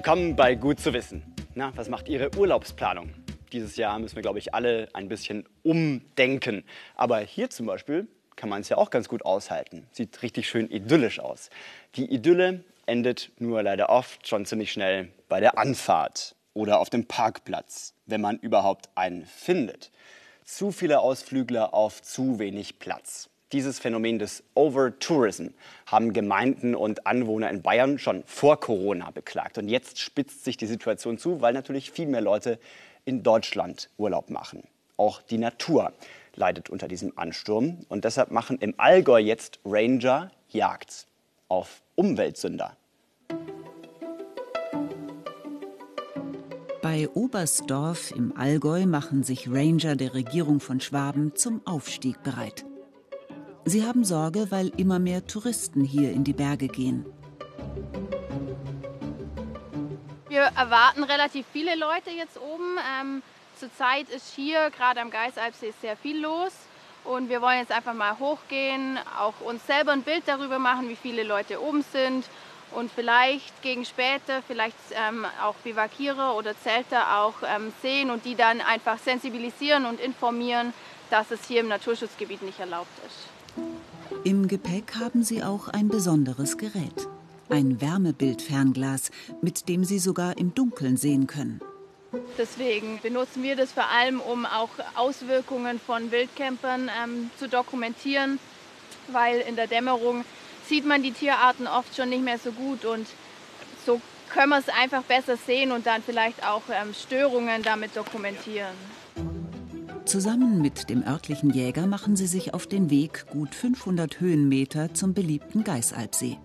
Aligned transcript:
Willkommen 0.00 0.34
bei 0.34 0.54
Gut 0.54 0.80
zu 0.80 0.94
wissen. 0.94 1.22
Na, 1.54 1.76
was 1.76 1.90
macht 1.90 2.08
Ihre 2.08 2.34
Urlaubsplanung? 2.34 3.12
Dieses 3.52 3.76
Jahr 3.76 3.98
müssen 3.98 4.16
wir, 4.16 4.22
glaube 4.22 4.38
ich, 4.38 4.54
alle 4.54 4.88
ein 4.94 5.08
bisschen 5.10 5.46
umdenken. 5.62 6.64
Aber 6.96 7.18
hier 7.18 7.50
zum 7.50 7.66
Beispiel 7.66 8.08
kann 8.34 8.48
man 8.48 8.62
es 8.62 8.70
ja 8.70 8.78
auch 8.78 8.88
ganz 8.88 9.10
gut 9.10 9.26
aushalten. 9.26 9.86
Sieht 9.92 10.22
richtig 10.22 10.48
schön 10.48 10.70
idyllisch 10.70 11.20
aus. 11.20 11.50
Die 11.96 12.06
Idylle 12.06 12.64
endet 12.86 13.30
nur 13.38 13.62
leider 13.62 13.90
oft 13.90 14.26
schon 14.26 14.46
ziemlich 14.46 14.72
schnell 14.72 15.12
bei 15.28 15.38
der 15.38 15.58
Anfahrt 15.58 16.34
oder 16.54 16.80
auf 16.80 16.88
dem 16.88 17.04
Parkplatz, 17.04 17.92
wenn 18.06 18.22
man 18.22 18.38
überhaupt 18.38 18.88
einen 18.94 19.26
findet. 19.26 19.90
Zu 20.46 20.72
viele 20.72 21.00
Ausflügler 21.00 21.74
auf 21.74 22.00
zu 22.00 22.38
wenig 22.38 22.78
Platz. 22.78 23.29
Dieses 23.52 23.80
Phänomen 23.80 24.20
des 24.20 24.44
Overtourism 24.54 25.48
haben 25.86 26.12
Gemeinden 26.12 26.76
und 26.76 27.08
Anwohner 27.08 27.50
in 27.50 27.62
Bayern 27.62 27.98
schon 27.98 28.22
vor 28.24 28.60
Corona 28.60 29.10
beklagt. 29.10 29.58
Und 29.58 29.68
jetzt 29.68 29.98
spitzt 29.98 30.44
sich 30.44 30.56
die 30.56 30.66
Situation 30.66 31.18
zu, 31.18 31.40
weil 31.40 31.52
natürlich 31.52 31.90
viel 31.90 32.06
mehr 32.06 32.20
Leute 32.20 32.60
in 33.04 33.24
Deutschland 33.24 33.90
Urlaub 33.96 34.30
machen. 34.30 34.62
Auch 34.96 35.20
die 35.20 35.38
Natur 35.38 35.92
leidet 36.36 36.70
unter 36.70 36.86
diesem 36.86 37.18
Ansturm. 37.18 37.78
Und 37.88 38.04
deshalb 38.04 38.30
machen 38.30 38.58
im 38.60 38.74
Allgäu 38.76 39.18
jetzt 39.18 39.58
Ranger 39.64 40.30
Jagd 40.50 41.08
auf 41.48 41.82
Umweltsünder. 41.96 42.76
Bei 46.82 47.08
Oberstdorf 47.08 48.12
im 48.12 48.36
Allgäu 48.36 48.86
machen 48.86 49.24
sich 49.24 49.50
Ranger 49.50 49.96
der 49.96 50.14
Regierung 50.14 50.60
von 50.60 50.80
Schwaben 50.80 51.34
zum 51.34 51.66
Aufstieg 51.66 52.22
bereit. 52.22 52.64
Sie 53.70 53.86
haben 53.86 54.02
Sorge, 54.02 54.50
weil 54.50 54.72
immer 54.78 54.98
mehr 54.98 55.28
Touristen 55.28 55.84
hier 55.84 56.10
in 56.10 56.24
die 56.24 56.32
Berge 56.32 56.66
gehen. 56.66 57.06
Wir 60.28 60.40
erwarten 60.40 61.04
relativ 61.04 61.46
viele 61.52 61.76
Leute 61.76 62.10
jetzt 62.10 62.36
oben. 62.36 62.78
Ähm, 63.00 63.22
Zurzeit 63.60 64.08
ist 64.08 64.34
hier 64.34 64.70
gerade 64.70 65.00
am 65.00 65.12
Geisalpsee 65.12 65.72
sehr 65.80 65.96
viel 65.96 66.20
los 66.20 66.50
und 67.04 67.28
wir 67.28 67.40
wollen 67.42 67.60
jetzt 67.60 67.70
einfach 67.70 67.94
mal 67.94 68.18
hochgehen, 68.18 68.98
auch 69.16 69.40
uns 69.40 69.64
selber 69.68 69.92
ein 69.92 70.02
Bild 70.02 70.24
darüber 70.26 70.58
machen, 70.58 70.88
wie 70.88 70.96
viele 70.96 71.22
Leute 71.22 71.62
oben 71.62 71.84
sind 71.92 72.24
und 72.72 72.90
vielleicht 72.90 73.62
gegen 73.62 73.84
später 73.84 74.42
vielleicht 74.48 74.74
ähm, 74.96 75.24
auch 75.44 75.54
Bivakierer 75.62 76.34
oder 76.34 76.58
Zelter 76.58 77.20
auch 77.20 77.34
ähm, 77.46 77.72
sehen 77.82 78.10
und 78.10 78.24
die 78.24 78.34
dann 78.34 78.62
einfach 78.62 78.98
sensibilisieren 78.98 79.86
und 79.86 80.00
informieren, 80.00 80.74
dass 81.08 81.30
es 81.30 81.46
hier 81.46 81.60
im 81.60 81.68
Naturschutzgebiet 81.68 82.42
nicht 82.42 82.58
erlaubt 82.58 82.98
ist. 83.06 83.39
Im 84.50 84.60
Gepäck 84.60 84.96
haben 84.96 85.22
sie 85.22 85.44
auch 85.44 85.68
ein 85.68 85.86
besonderes 85.86 86.58
Gerät. 86.58 87.06
Ein 87.50 87.80
Wärmebildfernglas, 87.80 89.12
mit 89.42 89.68
dem 89.68 89.84
sie 89.84 90.00
sogar 90.00 90.38
im 90.38 90.56
Dunkeln 90.56 90.96
sehen 90.96 91.28
können. 91.28 91.60
Deswegen 92.36 92.98
benutzen 93.00 93.44
wir 93.44 93.54
das 93.54 93.70
vor 93.70 93.88
allem, 93.88 94.20
um 94.20 94.46
auch 94.46 94.70
Auswirkungen 94.96 95.78
von 95.78 96.10
Wildcampern 96.10 96.90
ähm, 97.00 97.30
zu 97.38 97.48
dokumentieren, 97.48 98.40
weil 99.12 99.38
in 99.38 99.54
der 99.54 99.68
Dämmerung 99.68 100.24
sieht 100.66 100.84
man 100.84 101.04
die 101.04 101.12
Tierarten 101.12 101.68
oft 101.68 101.94
schon 101.94 102.08
nicht 102.08 102.24
mehr 102.24 102.38
so 102.38 102.50
gut 102.50 102.84
und 102.84 103.06
so 103.86 104.00
können 104.30 104.48
wir 104.48 104.58
es 104.58 104.68
einfach 104.68 105.04
besser 105.04 105.36
sehen 105.36 105.70
und 105.70 105.86
dann 105.86 106.02
vielleicht 106.02 106.44
auch 106.44 106.62
ähm, 106.72 106.92
Störungen 106.92 107.62
damit 107.62 107.94
dokumentieren. 107.94 108.74
Zusammen 110.10 110.60
mit 110.60 110.90
dem 110.90 111.04
örtlichen 111.06 111.50
Jäger 111.50 111.86
machen 111.86 112.16
sie 112.16 112.26
sich 112.26 112.52
auf 112.52 112.66
den 112.66 112.90
Weg 112.90 113.26
gut 113.30 113.54
500 113.54 114.18
Höhenmeter 114.18 114.92
zum 114.92 115.14
beliebten 115.14 115.62
Geisalpsee. 115.62 116.36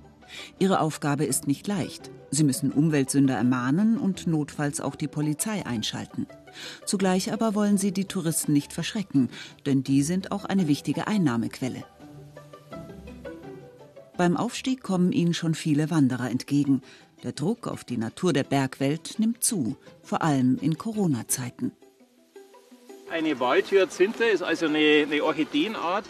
Ihre 0.59 0.81
Aufgabe 0.81 1.25
ist 1.25 1.47
nicht 1.47 1.65
leicht. 1.65 2.11
Sie 2.29 2.43
müssen 2.43 2.71
Umweltsünder 2.71 3.33
ermahnen 3.33 3.97
und 3.97 4.27
notfalls 4.27 4.81
auch 4.81 4.93
die 4.93 5.07
Polizei 5.07 5.65
einschalten. 5.65 6.27
Zugleich 6.85 7.33
aber 7.33 7.55
wollen 7.55 7.79
sie 7.79 7.91
die 7.91 8.05
Touristen 8.05 8.53
nicht 8.53 8.71
verschrecken, 8.71 9.29
denn 9.65 9.83
die 9.83 10.03
sind 10.03 10.31
auch 10.31 10.45
eine 10.45 10.67
wichtige 10.67 11.07
Einnahmequelle. 11.07 11.83
Beim 14.15 14.37
Aufstieg 14.37 14.83
kommen 14.83 15.11
ihnen 15.11 15.33
schon 15.33 15.55
viele 15.55 15.89
Wanderer 15.89 16.29
entgegen. 16.29 16.83
Der 17.23 17.31
Druck 17.31 17.67
auf 17.67 17.83
die 17.83 17.97
Natur 17.97 18.31
der 18.31 18.43
Bergwelt 18.43 19.17
nimmt 19.17 19.43
zu, 19.43 19.75
vor 20.03 20.21
allem 20.21 20.59
in 20.61 20.77
Corona-Zeiten. 20.77 21.71
Eine 23.09 23.39
Waldhyazinthe 23.39 24.25
ist 24.25 24.41
also 24.41 24.65
eine, 24.65 25.05
eine 25.09 25.23
Orchideenart. 25.23 26.05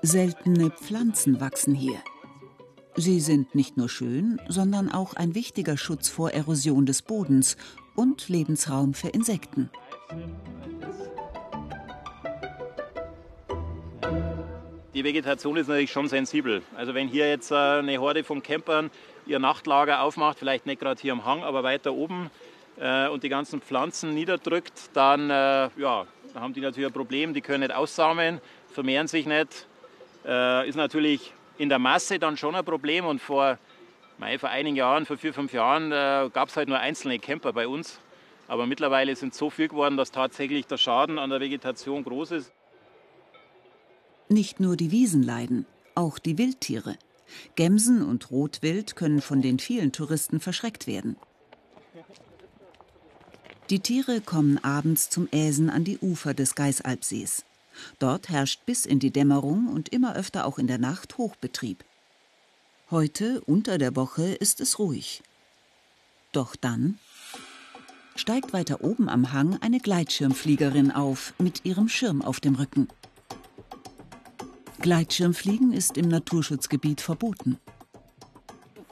Seltene 0.00 0.70
Pflanzen 0.70 1.40
wachsen 1.40 1.74
hier. 1.74 2.02
Sie 2.96 3.20
sind 3.20 3.54
nicht 3.54 3.76
nur 3.76 3.88
schön, 3.88 4.40
sondern 4.48 4.90
auch 4.90 5.14
ein 5.14 5.34
wichtiger 5.34 5.76
Schutz 5.76 6.08
vor 6.08 6.30
Erosion 6.32 6.86
des 6.86 7.02
Bodens 7.02 7.56
und 7.94 8.28
Lebensraum 8.28 8.94
für 8.94 9.08
Insekten. 9.08 9.70
Die 14.94 15.04
Vegetation 15.04 15.56
ist 15.56 15.68
natürlich 15.68 15.90
schon 15.90 16.08
sensibel. 16.08 16.62
Also 16.76 16.94
wenn 16.94 17.08
hier 17.08 17.28
jetzt 17.28 17.50
äh, 17.50 17.54
eine 17.54 17.98
Horde 17.98 18.24
von 18.24 18.42
Campern 18.42 18.90
ihr 19.26 19.38
Nachtlager 19.38 20.02
aufmacht, 20.02 20.38
vielleicht 20.38 20.66
nicht 20.66 20.80
gerade 20.80 21.00
hier 21.00 21.12
am 21.12 21.24
Hang, 21.24 21.42
aber 21.42 21.62
weiter 21.62 21.94
oben 21.94 22.30
äh, 22.78 23.08
und 23.08 23.22
die 23.22 23.28
ganzen 23.28 23.60
Pflanzen 23.60 24.14
niederdrückt, 24.14 24.90
dann 24.94 25.30
äh, 25.30 25.68
ja, 25.76 26.06
haben 26.34 26.52
die 26.54 26.60
natürlich 26.60 26.88
ein 26.88 26.92
Problem. 26.92 27.34
Die 27.34 27.40
können 27.40 27.60
nicht 27.60 27.74
aussamen, 27.74 28.40
vermehren 28.70 29.08
sich 29.08 29.26
nicht. 29.26 29.66
Ist 30.24 30.76
natürlich 30.76 31.32
in 31.58 31.68
der 31.68 31.78
Masse 31.78 32.18
dann 32.18 32.36
schon 32.36 32.54
ein 32.54 32.64
Problem. 32.64 33.04
Und 33.04 33.20
vor, 33.20 33.58
mei, 34.18 34.38
vor 34.38 34.48
einigen 34.48 34.76
Jahren, 34.76 35.06
vor 35.06 35.16
vier, 35.16 35.34
fünf 35.34 35.52
Jahren, 35.52 35.92
äh, 35.92 36.30
gab 36.32 36.48
es 36.48 36.56
halt 36.56 36.68
nur 36.68 36.78
einzelne 36.78 37.18
Camper 37.18 37.52
bei 37.52 37.68
uns. 37.68 38.00
Aber 38.48 38.66
mittlerweile 38.66 39.14
sind 39.16 39.34
so 39.34 39.50
viel 39.50 39.68
geworden, 39.68 39.96
dass 39.96 40.10
tatsächlich 40.10 40.66
der 40.66 40.76
Schaden 40.76 41.18
an 41.18 41.30
der 41.30 41.40
Vegetation 41.40 42.04
groß 42.04 42.32
ist. 42.32 42.52
Nicht 44.28 44.60
nur 44.60 44.76
die 44.76 44.90
Wiesen 44.90 45.22
leiden, 45.22 45.66
auch 45.94 46.18
die 46.18 46.38
Wildtiere. 46.38 46.96
Gämsen 47.54 48.02
und 48.02 48.30
Rotwild 48.30 48.96
können 48.96 49.22
von 49.22 49.40
den 49.40 49.58
vielen 49.58 49.92
Touristen 49.92 50.40
verschreckt 50.40 50.86
werden. 50.86 51.16
Die 53.72 53.80
Tiere 53.80 54.20
kommen 54.20 54.62
abends 54.62 55.08
zum 55.08 55.28
Äsen 55.32 55.70
an 55.70 55.82
die 55.82 55.96
Ufer 55.96 56.34
des 56.34 56.54
Geisalpsees. 56.54 57.46
Dort 57.98 58.28
herrscht 58.28 58.66
bis 58.66 58.84
in 58.84 58.98
die 58.98 59.10
Dämmerung 59.10 59.68
und 59.68 59.88
immer 59.88 60.14
öfter 60.14 60.44
auch 60.44 60.58
in 60.58 60.66
der 60.66 60.76
Nacht 60.76 61.16
Hochbetrieb. 61.16 61.82
Heute, 62.90 63.40
unter 63.46 63.78
der 63.78 63.96
Woche, 63.96 64.24
ist 64.24 64.60
es 64.60 64.78
ruhig. 64.78 65.22
Doch 66.32 66.54
dann 66.54 66.98
steigt 68.14 68.52
weiter 68.52 68.84
oben 68.84 69.08
am 69.08 69.32
Hang 69.32 69.56
eine 69.62 69.80
Gleitschirmfliegerin 69.80 70.90
auf 70.90 71.32
mit 71.38 71.64
ihrem 71.64 71.88
Schirm 71.88 72.20
auf 72.20 72.40
dem 72.40 72.56
Rücken. 72.56 72.88
Gleitschirmfliegen 74.82 75.72
ist 75.72 75.96
im 75.96 76.08
Naturschutzgebiet 76.08 77.00
verboten. 77.00 77.58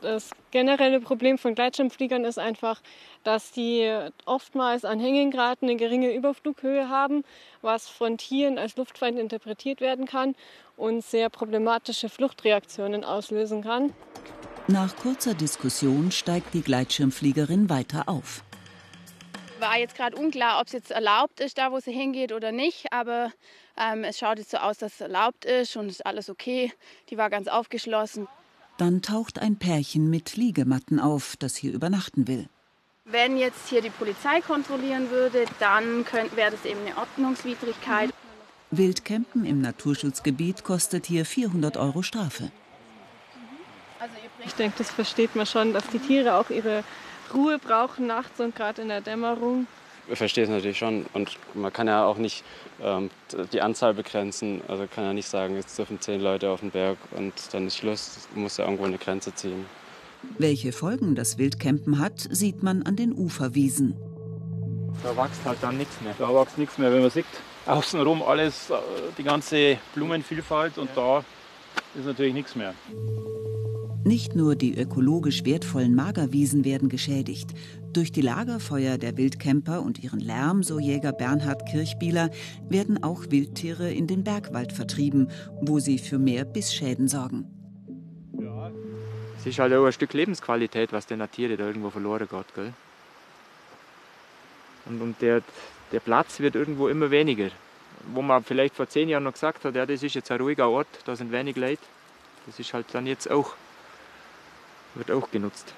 Das 0.01 0.31
generelle 0.51 1.01
Problem 1.01 1.37
von 1.37 1.55
Gleitschirmfliegern 1.55 2.25
ist 2.25 2.39
einfach, 2.39 2.81
dass 3.23 3.53
die 3.53 4.09
oftmals 4.25 4.85
an 4.85 4.99
Hängengraden 4.99 5.69
eine 5.69 5.77
geringe 5.77 6.15
Überflughöhe 6.15 6.89
haben, 6.89 7.23
was 7.61 7.89
von 7.89 8.17
Tieren 8.17 8.59
als 8.59 8.77
Luftfeind 8.77 9.19
interpretiert 9.19 9.81
werden 9.81 10.07
kann 10.07 10.35
und 10.77 11.05
sehr 11.05 11.29
problematische 11.29 12.09
Fluchtreaktionen 12.09 13.05
auslösen 13.05 13.63
kann. 13.63 13.93
Nach 14.69 14.95
kurzer 14.97 15.35
Diskussion 15.35 16.11
steigt 16.11 16.55
die 16.55 16.63
Gleitschirmfliegerin 16.63 17.69
weiter 17.69 18.09
auf. 18.09 18.43
War 19.59 19.79
jetzt 19.79 19.95
gerade 19.95 20.17
unklar, 20.17 20.61
ob 20.61 20.69
es 20.69 20.73
jetzt 20.73 20.91
erlaubt 20.91 21.41
ist, 21.41 21.59
da 21.59 21.71
wo 21.71 21.81
sie 21.81 21.93
hingeht 21.93 22.33
oder 22.33 22.51
nicht, 22.51 22.91
aber 22.93 23.31
ähm, 23.77 24.05
es 24.05 24.19
schaut 24.19 24.39
jetzt 24.39 24.53
so 24.53 24.57
aus, 24.57 24.79
dass 24.79 24.95
es 24.95 25.01
erlaubt 25.03 25.45
ist 25.45 25.77
und 25.77 25.89
ist 25.89 26.07
alles 26.07 26.31
okay. 26.31 26.73
Die 27.11 27.19
war 27.19 27.29
ganz 27.29 27.47
aufgeschlossen. 27.49 28.27
Dann 28.81 29.03
taucht 29.03 29.39
ein 29.39 29.57
Pärchen 29.57 30.09
mit 30.09 30.37
Liegematten 30.37 31.01
auf, 31.01 31.37
das 31.39 31.55
hier 31.55 31.75
übernachten 31.75 32.27
will. 32.27 32.49
Wenn 33.05 33.37
jetzt 33.37 33.69
hier 33.69 33.83
die 33.83 33.91
Polizei 33.91 34.41
kontrollieren 34.41 35.11
würde, 35.11 35.45
dann 35.59 36.07
wäre 36.35 36.53
das 36.53 36.65
eben 36.65 36.81
eine 36.87 36.97
Ordnungswidrigkeit. 36.97 38.09
Wildcampen 38.71 39.45
im 39.45 39.61
Naturschutzgebiet 39.61 40.65
kostet 40.65 41.05
hier 41.05 41.27
400 41.27 41.77
Euro 41.77 42.01
Strafe. 42.01 42.51
Also 43.99 44.15
ich 44.47 44.55
denke, 44.55 44.79
das 44.79 44.91
versteht 44.91 45.37
man 45.37 45.45
schon, 45.45 45.75
dass 45.75 45.87
die 45.89 45.99
Tiere 45.99 46.37
auch 46.37 46.49
ihre 46.49 46.83
Ruhe 47.35 47.59
brauchen 47.59 48.07
nachts 48.07 48.41
und 48.41 48.57
gerade 48.57 48.81
in 48.81 48.89
der 48.89 49.03
Dämmerung 49.03 49.67
verstehe 50.17 50.45
es 50.45 50.51
natürlich 50.51 50.79
schon. 50.79 51.07
Und 51.13 51.39
man 51.55 51.73
kann 51.73 51.87
ja 51.87 52.05
auch 52.05 52.17
nicht 52.17 52.45
ähm, 52.83 53.11
die 53.53 53.61
Anzahl 53.61 53.95
begrenzen. 53.95 54.63
Also 54.69 54.87
kann 54.87 55.05
ja 55.05 55.13
nicht 55.13 55.29
sagen, 55.29 55.57
jetzt 55.57 55.79
dürfen 55.79 56.01
zehn 56.01 56.21
Leute 56.21 56.51
auf 56.51 56.61
den 56.61 56.71
Berg 56.71 56.99
und 57.17 57.33
dann 57.53 57.67
ist 57.67 57.77
Schluss. 57.77 58.29
Man 58.35 58.45
muss 58.45 58.57
ja 58.57 58.65
irgendwo 58.65 58.85
eine 58.85 58.99
Grenze 58.99 59.35
ziehen. 59.35 59.67
Welche 60.39 60.73
Folgen 60.73 61.15
das 61.15 61.39
Wildcampen 61.39 61.99
hat, 61.99 62.27
sieht 62.31 62.63
man 62.63 62.83
an 62.83 62.97
den 62.97 63.13
Uferwiesen. 63.13 63.97
Da 65.03 65.17
wächst 65.17 65.45
halt 65.45 65.59
dann 65.63 65.79
nichts 65.79 66.01
mehr. 66.03 66.15
Da 66.19 66.29
wächst 66.35 66.59
nichts 66.59 66.77
mehr, 66.77 66.93
wenn 66.93 67.01
man 67.01 67.11
sieht. 67.11 67.25
Außenrum 67.67 68.23
alles, 68.23 68.71
äh, 68.71 68.75
die 69.17 69.23
ganze 69.23 69.79
Blumenvielfalt 69.95 70.79
und 70.79 70.91
da 70.95 71.25
ist 71.95 72.07
natürlich 72.07 72.35
nichts 72.35 72.55
mehr. 72.55 72.75
Nicht 74.11 74.35
nur 74.35 74.57
die 74.57 74.77
ökologisch 74.77 75.45
wertvollen 75.45 75.95
Magerwiesen 75.95 76.65
werden 76.65 76.89
geschädigt. 76.89 77.51
Durch 77.93 78.11
die 78.11 78.23
Lagerfeuer 78.23 78.99
der 78.99 79.17
Wildcamper 79.17 79.83
und 79.83 80.03
ihren 80.03 80.19
Lärm, 80.19 80.65
so 80.65 80.81
Jäger 80.81 81.13
Bernhard 81.13 81.65
Kirchbieler, 81.71 82.31
werden 82.69 83.05
auch 83.05 83.27
Wildtiere 83.29 83.93
in 83.93 84.09
den 84.09 84.25
Bergwald 84.25 84.73
vertrieben, 84.73 85.31
wo 85.61 85.79
sie 85.79 85.97
für 85.97 86.19
mehr 86.19 86.45
Bissschäden 86.45 87.07
sorgen. 87.07 87.47
Es 89.39 89.47
ist 89.47 89.61
halt 89.61 89.73
auch 89.75 89.87
ein 89.87 89.93
Stück 89.93 90.13
Lebensqualität, 90.13 90.93
was 90.93 91.07
den 91.07 91.23
Tiere 91.31 91.57
da 91.57 91.69
irgendwo 91.69 91.91
verloren 91.91 92.27
geht. 92.29 92.55
Gell? 92.57 92.73
Und, 94.87 95.03
und 95.03 95.23
der, 95.23 95.43
der 95.93 96.01
Platz 96.01 96.41
wird 96.41 96.57
irgendwo 96.57 96.89
immer 96.89 97.13
weniger. 97.13 97.51
Wo 98.13 98.23
man 98.23 98.43
vielleicht 98.43 98.75
vor 98.75 98.89
zehn 98.89 99.09
Jahren 99.09 99.23
noch 99.23 99.35
gesagt 99.35 99.65
hat, 99.65 99.77
ja, 99.77 99.87
das 99.87 100.03
ist 100.03 100.15
jetzt 100.15 100.33
ein 100.33 100.41
ruhiger 100.41 100.69
Ort, 100.69 100.89
da 101.05 101.15
sind 101.15 101.31
wenig 101.31 101.55
Leute. 101.55 101.83
Das 102.47 102.59
ist 102.59 102.75
halt 102.75 102.87
dann 102.93 103.07
jetzt 103.07 103.31
auch, 103.31 103.55
wird 104.95 105.11
auch 105.11 105.31
genutzt. 105.31 105.75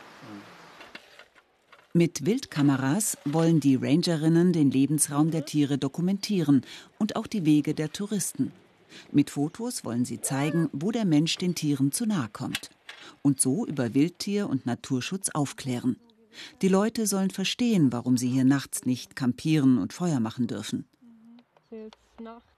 Mit 1.94 2.24
Wildkameras 2.24 3.18
wollen 3.26 3.60
die 3.60 3.76
Rangerinnen 3.76 4.54
den 4.54 4.70
Lebensraum 4.70 5.30
der 5.30 5.44
Tiere 5.44 5.76
dokumentieren 5.76 6.62
und 6.98 7.16
auch 7.16 7.26
die 7.26 7.44
Wege 7.44 7.74
der 7.74 7.92
Touristen. 7.92 8.50
Mit 9.10 9.28
Fotos 9.28 9.84
wollen 9.84 10.06
sie 10.06 10.20
zeigen, 10.20 10.70
wo 10.72 10.90
der 10.90 11.04
Mensch 11.04 11.36
den 11.36 11.54
Tieren 11.54 11.92
zu 11.92 12.06
nahe 12.06 12.28
kommt. 12.32 12.70
Und 13.20 13.40
so 13.40 13.66
über 13.66 13.94
Wildtier- 13.94 14.48
und 14.48 14.64
Naturschutz 14.64 15.28
aufklären. 15.30 15.96
Die 16.62 16.68
Leute 16.68 17.06
sollen 17.06 17.30
verstehen, 17.30 17.92
warum 17.92 18.16
sie 18.16 18.28
hier 18.28 18.44
nachts 18.44 18.86
nicht 18.86 19.14
campieren 19.14 19.76
und 19.78 19.92
Feuer 19.92 20.20
machen 20.20 20.46
dürfen. 20.46 20.86
Jetzt 21.70 21.98
nachts. 22.20 22.52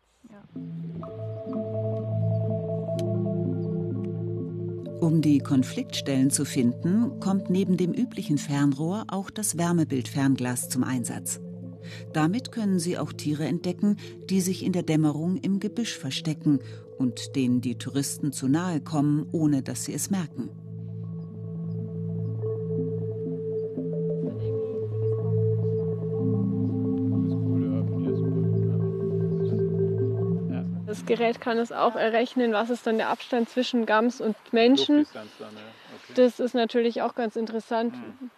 Um 5.01 5.21
die 5.21 5.39
Konfliktstellen 5.39 6.31
zu 6.31 6.45
finden, 6.45 7.21
kommt 7.21 7.51
neben 7.51 7.77
dem 7.77 7.93
üblichen 7.93 8.39
Fernrohr 8.39 9.05
auch 9.09 9.31
das 9.31 9.59
Wärmebildfernglas 9.59 10.69
zum 10.69 10.85
Einsatz. 10.85 11.41
Damit 12.13 12.53
können 12.53 12.79
sie 12.79 12.97
auch 12.99 13.13
Tiere 13.13 13.45
entdecken, 13.45 13.97
die 14.31 14.41
sich 14.41 14.65
in 14.65 14.73
der 14.73 14.83
Dämmerung 14.83 15.37
im 15.37 15.61
Gebüsch 15.61 15.99
verstecken 15.99 16.61
und 16.97 17.37
denen 17.37 17.61
die 17.61 17.77
Touristen 17.77 18.33
zu 18.33 18.49
nahe 18.49 18.81
kommen, 18.81 19.27
ohne 19.33 19.63
dass 19.63 19.85
sie 19.85 19.93
es 19.93 20.11
merken. 20.11 20.49
Das 31.07 31.19
Gerät 31.19 31.41
kann 31.41 31.59
es 31.59 31.71
auch 31.71 31.97
errechnen, 31.97 32.53
was 32.53 32.71
ist 32.71 32.87
dann 32.87 32.97
der 32.97 33.11
Abstand 33.11 33.51
zwischen 33.51 33.85
Gams 33.85 34.21
und 34.21 34.37
Menschen. 34.53 35.07
Das 36.15 36.41
ist 36.41 36.55
natürlich 36.55 37.03
auch 37.03 37.15
ganz 37.15 37.37
interessant. 37.37 37.95
Mhm. 37.95 38.31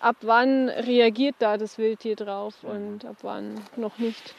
Ab 0.00 0.16
wann 0.20 0.68
reagiert 0.68 1.36
da 1.40 1.56
das 1.56 1.76
Wildtier 1.76 2.14
drauf 2.14 2.54
und 2.62 3.04
ab 3.04 3.16
wann 3.22 3.60
noch 3.76 3.98
nicht. 3.98 4.34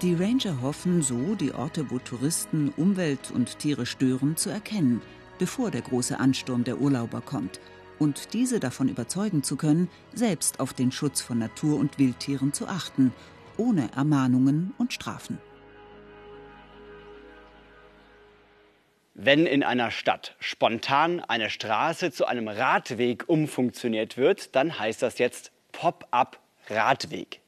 Die 0.00 0.14
Ranger 0.14 0.62
hoffen 0.62 1.02
so, 1.02 1.34
die 1.34 1.52
Orte, 1.52 1.90
wo 1.90 1.98
Touristen 1.98 2.72
Umwelt 2.76 3.30
und 3.30 3.58
Tiere 3.58 3.84
stören, 3.84 4.36
zu 4.36 4.48
erkennen, 4.48 5.02
bevor 5.38 5.70
der 5.70 5.82
große 5.82 6.18
Ansturm 6.18 6.64
der 6.64 6.80
Urlauber 6.80 7.20
kommt 7.20 7.60
und 7.98 8.32
diese 8.32 8.60
davon 8.60 8.88
überzeugen 8.88 9.42
zu 9.42 9.56
können, 9.56 9.88
selbst 10.14 10.58
auf 10.58 10.72
den 10.72 10.90
Schutz 10.90 11.20
von 11.20 11.38
Natur 11.38 11.78
und 11.78 11.98
Wildtieren 11.98 12.54
zu 12.54 12.66
achten, 12.66 13.12
ohne 13.58 13.90
Ermahnungen 13.94 14.72
und 14.78 14.92
Strafen. 14.92 15.38
Wenn 19.14 19.46
in 19.46 19.62
einer 19.62 19.90
Stadt 19.90 20.34
spontan 20.40 21.20
eine 21.20 21.50
Straße 21.50 22.12
zu 22.12 22.24
einem 22.24 22.48
Radweg 22.48 23.28
umfunktioniert 23.28 24.16
wird, 24.16 24.56
dann 24.56 24.78
heißt 24.78 25.02
das 25.02 25.18
jetzt 25.18 25.52
Pop-up-Radweg. 25.72 27.40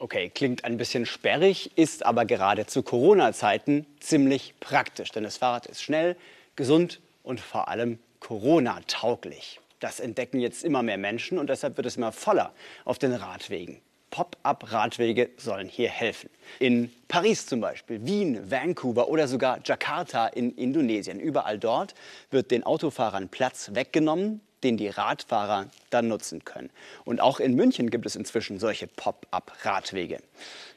Okay, 0.00 0.30
klingt 0.30 0.64
ein 0.64 0.78
bisschen 0.78 1.06
sperrig, 1.06 1.78
ist 1.78 2.04
aber 2.04 2.24
gerade 2.24 2.66
zu 2.66 2.82
Corona-Zeiten 2.82 3.86
ziemlich 4.00 4.54
praktisch, 4.58 5.12
denn 5.12 5.22
das 5.22 5.36
Fahrrad 5.36 5.66
ist 5.66 5.80
schnell, 5.80 6.16
gesund 6.56 7.00
und 7.22 7.38
vor 7.38 7.68
allem 7.68 8.00
Corona-tauglich. 8.18 9.60
Das 9.78 10.00
entdecken 10.00 10.40
jetzt 10.40 10.64
immer 10.64 10.82
mehr 10.82 10.98
Menschen 10.98 11.38
und 11.38 11.48
deshalb 11.48 11.76
wird 11.76 11.86
es 11.86 11.96
immer 11.96 12.10
voller 12.10 12.52
auf 12.84 12.98
den 12.98 13.12
Radwegen. 13.12 13.80
Pop-up-Radwege 14.12 15.30
sollen 15.38 15.68
hier 15.68 15.88
helfen. 15.88 16.30
In 16.60 16.92
Paris 17.08 17.46
zum 17.46 17.60
Beispiel, 17.60 18.04
Wien, 18.06 18.50
Vancouver 18.50 19.08
oder 19.08 19.26
sogar 19.26 19.58
Jakarta 19.64 20.28
in 20.28 20.54
Indonesien. 20.54 21.18
Überall 21.18 21.58
dort 21.58 21.94
wird 22.30 22.52
den 22.52 22.62
Autofahrern 22.62 23.28
Platz 23.30 23.70
weggenommen, 23.72 24.40
den 24.62 24.76
die 24.76 24.88
Radfahrer 24.88 25.66
dann 25.90 26.08
nutzen 26.08 26.44
können. 26.44 26.70
Und 27.04 27.20
auch 27.20 27.40
in 27.40 27.54
München 27.54 27.90
gibt 27.90 28.06
es 28.06 28.14
inzwischen 28.14 28.58
solche 28.60 28.86
Pop-up-Radwege. 28.86 30.18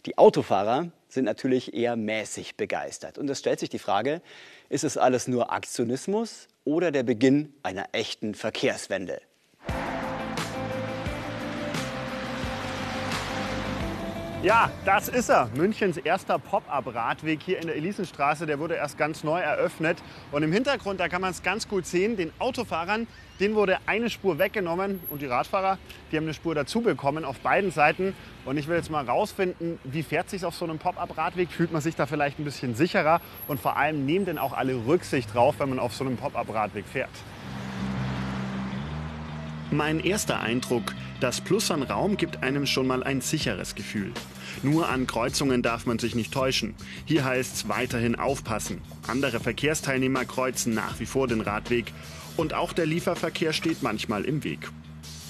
Die 0.05 0.17
Autofahrer 0.17 0.89
sind 1.09 1.25
natürlich 1.25 1.73
eher 1.73 1.95
mäßig 1.97 2.55
begeistert. 2.55 3.17
Und 3.17 3.29
es 3.29 3.39
stellt 3.39 3.59
sich 3.59 3.69
die 3.69 3.79
Frage, 3.79 4.21
ist 4.69 4.85
es 4.85 4.97
alles 4.97 5.27
nur 5.27 5.51
Aktionismus 5.51 6.47
oder 6.63 6.91
der 6.91 7.03
Beginn 7.03 7.53
einer 7.63 7.89
echten 7.91 8.33
Verkehrswende? 8.33 9.21
Ja, 14.45 14.69
das 14.85 15.07
ist 15.09 15.29
er. 15.29 15.49
Münchens 15.55 15.97
erster 15.97 16.37
Pop-up-Radweg 16.37 17.41
hier 17.41 17.59
in 17.59 17.65
der 17.65 17.77
Elisenstraße. 17.77 18.45
Der 18.45 18.59
wurde 18.59 18.75
erst 18.75 18.95
ganz 18.95 19.23
neu 19.23 19.39
eröffnet. 19.39 19.97
Und 20.31 20.43
im 20.43 20.51
Hintergrund, 20.51 20.99
da 20.99 21.09
kann 21.09 21.21
man 21.21 21.31
es 21.31 21.41
ganz 21.41 21.67
gut 21.67 21.87
sehen, 21.87 22.15
den 22.15 22.31
Autofahrern, 22.37 23.07
denen 23.39 23.55
wurde 23.55 23.79
eine 23.87 24.07
Spur 24.07 24.37
weggenommen. 24.37 24.99
Und 25.09 25.23
die 25.23 25.25
Radfahrer, 25.25 25.79
die 26.11 26.17
haben 26.17 26.25
eine 26.25 26.35
Spur 26.35 26.53
dazu 26.53 26.81
bekommen 26.81 27.25
auf 27.25 27.39
beiden 27.39 27.71
Seiten. 27.71 28.15
Und 28.45 28.57
ich 28.57 28.67
will 28.67 28.75
jetzt 28.75 28.91
mal 28.91 29.03
rausfinden, 29.03 29.79
wie 29.83 30.03
fährt 30.03 30.29
sich 30.29 30.45
auf 30.45 30.53
so 30.53 30.65
einem 30.65 30.77
Pop-up-Radweg? 30.77 31.49
Fühlt 31.49 31.71
man 31.71 31.81
sich 31.81 31.95
da 31.95 32.05
vielleicht 32.05 32.37
ein 32.37 32.45
bisschen 32.45 32.75
sicherer? 32.75 33.21
Und 33.47 33.59
vor 33.59 33.77
allem 33.77 34.05
nehmen 34.05 34.25
denn 34.25 34.37
auch 34.37 34.53
alle 34.53 34.75
Rücksicht 34.85 35.33
drauf, 35.33 35.55
wenn 35.57 35.69
man 35.69 35.79
auf 35.79 35.95
so 35.95 36.05
einem 36.05 36.17
Pop-up-Radweg 36.17 36.85
fährt? 36.85 37.09
Mein 39.71 39.99
erster 39.99 40.39
Eindruck, 40.39 40.93
das 41.19 41.39
Plus 41.41 41.71
an 41.71 41.83
Raum 41.83 42.17
gibt 42.17 42.43
einem 42.43 42.65
schon 42.65 42.87
mal 42.87 43.03
ein 43.03 43.21
sicheres 43.21 43.75
Gefühl. 43.75 44.11
Nur 44.63 44.89
an 44.89 45.07
Kreuzungen 45.07 45.61
darf 45.61 45.85
man 45.85 45.99
sich 45.99 46.15
nicht 46.15 46.33
täuschen. 46.33 46.75
Hier 47.05 47.23
heißt 47.23 47.55
es 47.55 47.69
weiterhin 47.69 48.15
aufpassen. 48.15 48.81
Andere 49.07 49.39
Verkehrsteilnehmer 49.39 50.25
kreuzen 50.25 50.73
nach 50.73 50.99
wie 50.99 51.05
vor 51.05 51.27
den 51.27 51.41
Radweg. 51.41 51.93
Und 52.37 52.53
auch 52.53 52.73
der 52.73 52.85
Lieferverkehr 52.85 53.53
steht 53.53 53.81
manchmal 53.81 54.25
im 54.25 54.43
Weg. 54.43 54.69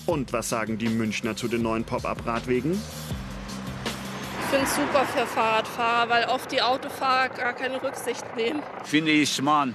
Und 0.06 0.34
was 0.34 0.50
sagen 0.50 0.78
die 0.78 0.90
Münchner 0.90 1.36
zu 1.36 1.48
den 1.48 1.62
neuen 1.62 1.84
Pop-up-Radwegen? 1.84 2.72
Ich 2.74 4.50
finde 4.50 4.66
es 4.66 4.76
super 4.76 5.06
für 5.06 5.26
Fahrradfahrer, 5.26 6.10
weil 6.10 6.26
oft 6.26 6.52
die 6.52 6.62
Autofahrer 6.62 7.30
gar 7.30 7.54
keine 7.54 7.82
Rücksicht 7.82 8.24
nehmen. 8.36 8.62
Finde 8.84 9.12
ich 9.12 9.34
schmarrn, 9.34 9.74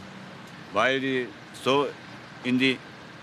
weil 0.73 1.01
die 1.01 1.27
so 1.65 1.87
in 2.45 2.59
die 2.59 2.79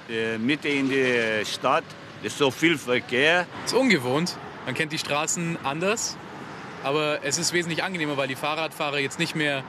äh, 0.10 0.38
Mitte 0.38 0.68
in 0.68 0.90
die 0.90 1.46
Stadt 1.46 1.86
ist 2.24 2.38
so 2.38 2.52
viel 2.52 2.78
Verkehr. 2.78 3.46
Es 3.66 3.74
ist 3.74 3.78
ungewohnt. 3.78 4.36
Man 4.66 4.76
kennt 4.76 4.92
die 4.92 4.98
Straßen 4.98 5.58
anders. 5.64 6.18
Aber 6.84 7.20
es 7.24 7.38
ist 7.38 7.54
wesentlich 7.54 7.84
angenehmer, 7.84 8.18
weil 8.18 8.28
die 8.28 8.36
Fahrradfahrer 8.36 9.00
jetzt 9.00 9.20
nicht 9.20 9.36
mehr 9.36 9.64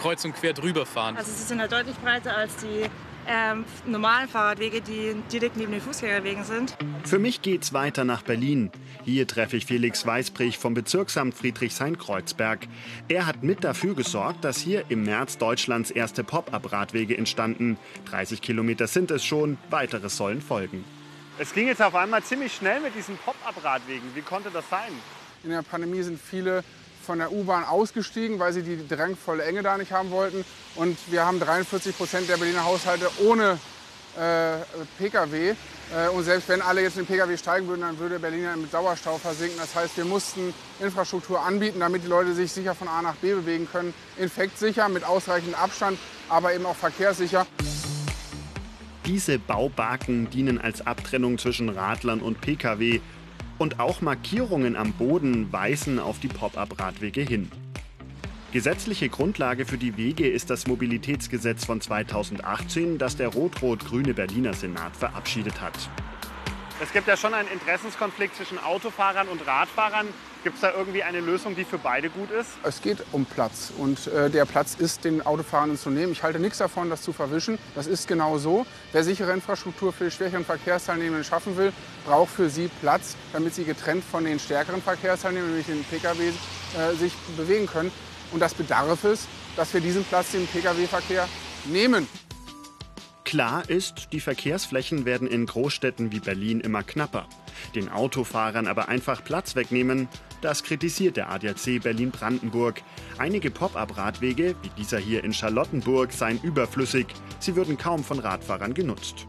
kreuz 0.00 0.24
und 0.24 0.34
quer 0.34 0.54
drüber 0.54 0.86
fahren. 0.86 1.16
Also 1.16 1.30
sie 1.30 1.42
sind 1.42 1.60
halt 1.60 1.72
deutlich 1.72 1.96
breiter 1.96 2.36
als 2.36 2.56
die 2.56 2.88
ähm, 3.26 3.64
normalen 3.86 4.28
Fahrradwege, 4.28 4.80
die 4.80 5.14
direkt 5.32 5.56
neben 5.56 5.72
den 5.72 5.80
Fußgängerwegen 5.80 6.44
sind. 6.44 6.76
Für 7.04 7.18
mich 7.18 7.42
geht's 7.42 7.72
weiter 7.72 8.04
nach 8.04 8.22
Berlin. 8.22 8.70
Hier 9.04 9.26
treffe 9.26 9.56
ich 9.56 9.66
Felix 9.66 10.06
Weißbrich 10.06 10.58
vom 10.58 10.74
Bezirksamt 10.74 11.34
Friedrichshain-Kreuzberg. 11.34 12.66
Er 13.08 13.26
hat 13.26 13.42
mit 13.42 13.64
dafür 13.64 13.94
gesorgt, 13.94 14.44
dass 14.44 14.58
hier 14.58 14.84
im 14.88 15.04
März 15.04 15.38
Deutschlands 15.38 15.90
erste 15.90 16.24
Pop-up-Radwege 16.24 17.16
entstanden. 17.16 17.76
30 18.06 18.40
Kilometer 18.40 18.86
sind 18.86 19.10
es 19.10 19.24
schon, 19.24 19.58
weitere 19.70 20.08
sollen 20.08 20.40
folgen. 20.40 20.84
Es 21.36 21.52
ging 21.52 21.66
jetzt 21.66 21.82
auf 21.82 21.96
einmal 21.96 22.22
ziemlich 22.22 22.54
schnell 22.54 22.80
mit 22.80 22.94
diesen 22.94 23.18
Pop-up-Radwegen. 23.18 24.14
Wie 24.14 24.22
konnte 24.22 24.50
das 24.52 24.64
sein? 24.70 24.92
In 25.42 25.50
der 25.50 25.62
Pandemie 25.62 26.00
sind 26.02 26.20
viele 26.20 26.62
von 27.04 27.18
der 27.18 27.32
U-Bahn 27.32 27.64
ausgestiegen, 27.64 28.38
weil 28.38 28.52
sie 28.52 28.62
die 28.62 28.86
drangvolle 28.86 29.42
Enge 29.44 29.62
da 29.62 29.76
nicht 29.76 29.90
haben 29.90 30.12
wollten. 30.12 30.44
Und 30.76 30.96
wir 31.10 31.26
haben 31.26 31.40
43 31.40 31.96
Prozent 31.96 32.28
der 32.28 32.36
Berliner 32.36 32.64
Haushalte 32.64 33.10
ohne 33.24 33.58
äh, 34.16 34.58
Pkw. 34.96 35.50
Äh, 35.50 36.08
und 36.10 36.22
selbst 36.22 36.48
wenn 36.48 36.62
alle 36.62 36.82
jetzt 36.82 36.98
in 36.98 37.04
den 37.04 37.08
Pkw 37.08 37.36
steigen 37.36 37.66
würden, 37.66 37.80
dann 37.80 37.98
würde 37.98 38.20
Berlin 38.20 38.46
mit 38.60 38.70
Sauerstoff 38.70 39.20
versinken. 39.20 39.58
Das 39.58 39.74
heißt, 39.74 39.96
wir 39.96 40.04
mussten 40.04 40.54
Infrastruktur 40.78 41.40
anbieten, 41.40 41.80
damit 41.80 42.04
die 42.04 42.08
Leute 42.08 42.32
sich 42.32 42.52
sicher 42.52 42.76
von 42.76 42.86
A 42.86 43.02
nach 43.02 43.16
B 43.16 43.34
bewegen 43.34 43.68
können. 43.70 43.92
Infektsicher, 44.18 44.88
mit 44.88 45.02
ausreichend 45.02 45.60
Abstand, 45.60 45.98
aber 46.28 46.54
eben 46.54 46.64
auch 46.64 46.76
verkehrssicher. 46.76 47.44
Diese 49.06 49.38
Baubarken 49.38 50.30
dienen 50.30 50.58
als 50.58 50.86
Abtrennung 50.86 51.36
zwischen 51.36 51.68
Radlern 51.68 52.20
und 52.20 52.40
Pkw. 52.40 53.00
Und 53.58 53.78
auch 53.78 54.00
Markierungen 54.00 54.76
am 54.76 54.92
Boden 54.92 55.52
weisen 55.52 55.98
auf 55.98 56.18
die 56.20 56.28
Pop-up-Radwege 56.28 57.20
hin. 57.20 57.50
Gesetzliche 58.52 59.08
Grundlage 59.08 59.66
für 59.66 59.78
die 59.78 59.96
Wege 59.96 60.26
ist 60.26 60.48
das 60.48 60.66
Mobilitätsgesetz 60.66 61.64
von 61.64 61.80
2018, 61.80 62.98
das 62.98 63.16
der 63.16 63.28
rot-rot-grüne 63.28 64.14
Berliner 64.14 64.54
Senat 64.54 64.96
verabschiedet 64.96 65.60
hat. 65.60 65.90
Es 66.80 66.92
gibt 66.92 67.06
ja 67.06 67.16
schon 67.16 67.34
einen 67.34 67.48
Interessenskonflikt 67.48 68.34
zwischen 68.34 68.58
Autofahrern 68.58 69.28
und 69.28 69.46
Radfahrern. 69.46 70.08
Gibt 70.42 70.56
es 70.56 70.60
da 70.60 70.72
irgendwie 70.72 71.04
eine 71.04 71.20
Lösung, 71.20 71.54
die 71.54 71.64
für 71.64 71.78
beide 71.78 72.10
gut 72.10 72.32
ist? 72.32 72.50
Es 72.64 72.82
geht 72.82 72.98
um 73.12 73.24
Platz 73.24 73.72
und 73.78 74.08
äh, 74.08 74.28
der 74.28 74.44
Platz 74.44 74.74
ist 74.74 75.04
den 75.04 75.24
Autofahrern 75.24 75.78
zu 75.78 75.90
nehmen. 75.90 76.10
Ich 76.10 76.24
halte 76.24 76.40
nichts 76.40 76.58
davon, 76.58 76.90
das 76.90 77.02
zu 77.02 77.12
verwischen. 77.12 77.58
Das 77.76 77.86
ist 77.86 78.08
genau 78.08 78.38
so. 78.38 78.66
Wer 78.92 79.04
sichere 79.04 79.32
Infrastruktur 79.32 79.92
für 79.92 80.06
die 80.06 80.10
schwächeren 80.10 80.44
Verkehrsteilnehmer 80.44 81.22
schaffen 81.22 81.56
will, 81.56 81.72
braucht 82.04 82.32
für 82.32 82.50
sie 82.50 82.68
Platz, 82.80 83.16
damit 83.32 83.54
sie 83.54 83.64
getrennt 83.64 84.04
von 84.04 84.24
den 84.24 84.40
stärkeren 84.40 84.82
Verkehrsteilnehmern, 84.82 85.50
nämlich 85.50 85.66
den 85.66 85.84
Pkw, 85.84 86.28
äh, 86.28 86.94
sich 86.96 87.12
bewegen 87.36 87.66
können. 87.66 87.92
Und 88.32 88.40
das 88.40 88.52
bedarf 88.52 89.04
es, 89.04 89.28
dass 89.54 89.72
wir 89.72 89.80
diesen 89.80 90.04
Platz 90.04 90.32
dem 90.32 90.46
Pkw-Verkehr 90.48 91.28
nehmen. 91.66 92.08
Klar 93.24 93.68
ist, 93.70 94.12
die 94.12 94.20
Verkehrsflächen 94.20 95.06
werden 95.06 95.26
in 95.26 95.46
Großstädten 95.46 96.12
wie 96.12 96.20
Berlin 96.20 96.60
immer 96.60 96.82
knapper. 96.82 97.26
Den 97.74 97.88
Autofahrern 97.88 98.66
aber 98.66 98.88
einfach 98.88 99.24
Platz 99.24 99.56
wegnehmen, 99.56 100.08
das 100.42 100.62
kritisiert 100.62 101.16
der 101.16 101.30
ADAC 101.30 101.82
Berlin-Brandenburg. 101.82 102.82
Einige 103.16 103.50
Pop-up-Radwege, 103.50 104.54
wie 104.60 104.68
dieser 104.76 104.98
hier 104.98 105.24
in 105.24 105.32
Charlottenburg, 105.32 106.12
seien 106.12 106.38
überflüssig. 106.42 107.06
Sie 107.38 107.56
würden 107.56 107.78
kaum 107.78 108.04
von 108.04 108.18
Radfahrern 108.18 108.74
genutzt. 108.74 109.26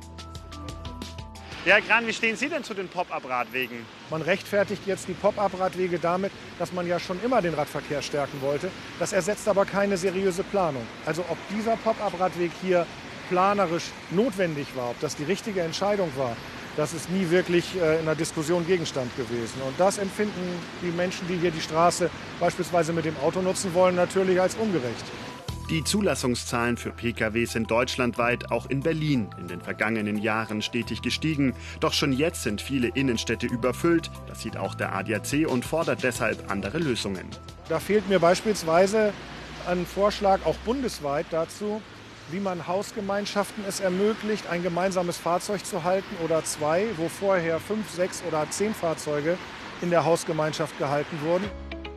Ja, 1.66 1.80
Gran, 1.80 2.06
wie 2.06 2.14
stehen 2.14 2.36
Sie 2.36 2.50
denn 2.50 2.64
zu 2.64 2.74
den 2.74 2.90
Pop-up-Radwegen? 2.90 3.78
Man 4.12 4.22
rechtfertigt 4.22 4.86
jetzt 4.86 5.08
die 5.08 5.14
Pop-up-Radwege 5.14 5.98
damit, 6.00 6.32
dass 6.60 6.74
man 6.74 6.86
ja 6.86 7.00
schon 7.00 7.20
immer 7.24 7.42
den 7.42 7.54
Radverkehr 7.54 8.02
stärken 8.02 8.40
wollte. 8.42 8.70
Das 9.00 9.14
ersetzt 9.14 9.48
aber 9.48 9.66
keine 9.66 9.98
seriöse 9.98 10.44
Planung. 10.44 10.86
Also 11.06 11.24
ob 11.30 11.38
dieser 11.50 11.78
Pop-up-Radweg 11.78 12.52
hier 12.62 12.86
planerisch 13.30 13.86
notwendig 14.12 14.68
war, 14.76 14.92
ob 14.92 15.00
das 15.00 15.16
die 15.16 15.24
richtige 15.24 15.62
Entscheidung 15.62 16.10
war, 16.18 16.36
das 16.78 16.94
ist 16.94 17.10
nie 17.10 17.30
wirklich 17.30 17.66
äh, 17.82 18.00
in 18.00 18.06
der 18.06 18.16
Diskussion 18.16 18.66
Gegenstand 18.68 19.16
gewesen. 19.16 19.62
Und 19.66 19.80
das 19.80 19.98
empfinden 19.98 20.60
die 20.82 20.92
Menschen, 20.92 21.28
die 21.28 21.38
hier 21.38 21.52
die 21.52 21.62
Straße 21.62 22.10
beispielsweise 22.40 22.92
mit 22.92 23.06
dem 23.06 23.16
Auto 23.18 23.42
nutzen 23.42 23.74
wollen, 23.74 23.96
natürlich 23.96 24.40
als 24.42 24.56
ungerecht. 24.56 25.06
Die 25.70 25.84
Zulassungszahlen 25.84 26.78
für 26.78 26.92
Pkw 26.92 27.46
sind 27.46 27.72
deutschlandweit, 27.72 28.52
auch 28.52 28.68
in 28.68 28.82
Berlin, 28.82 29.30
in 29.40 29.48
den 29.48 29.62
vergangenen 29.62 30.18
Jahren 30.18 30.62
stetig 30.62 31.02
gestiegen. 31.02 31.56
Doch 31.80 31.94
schon 31.94 32.14
jetzt 32.14 32.44
sind 32.44 32.62
viele 32.62 32.90
Innenstädte 32.90 33.48
überfüllt. 33.48 34.12
Das 34.28 34.42
sieht 34.42 34.58
auch 34.58 34.76
der 34.76 34.94
ADAC 34.94 35.48
und 35.48 35.66
fordert 35.66 36.04
deshalb 36.04 36.52
andere 36.52 36.78
Lösungen. 36.78 37.26
Da 37.68 37.80
fehlt 37.80 38.08
mir 38.10 38.20
beispielsweise 38.20 39.12
ein 39.66 39.88
Vorschlag 39.88 40.46
auch 40.46 40.56
bundesweit 40.58 41.26
dazu, 41.32 41.82
wie 42.32 42.40
man 42.40 42.68
Hausgemeinschaften 42.68 43.64
es 43.68 43.80
ermöglicht, 43.80 44.48
ein 44.48 44.64
gemeinsames 44.64 45.18
Fahrzeug 45.18 45.66
zu 45.66 45.84
halten 45.84 46.16
oder 46.24 46.44
zwei, 46.44 46.86
wo 46.98 47.10
vorher 47.10 47.60
fünf, 47.60 47.90
sechs 47.92 48.24
oder 48.28 48.50
zehn 48.50 48.74
Fahrzeuge 48.74 49.38
in 49.82 49.90
der 49.90 50.06
Hausgemeinschaft 50.06 50.78
gehalten 50.78 51.20
wurden. 51.24 51.46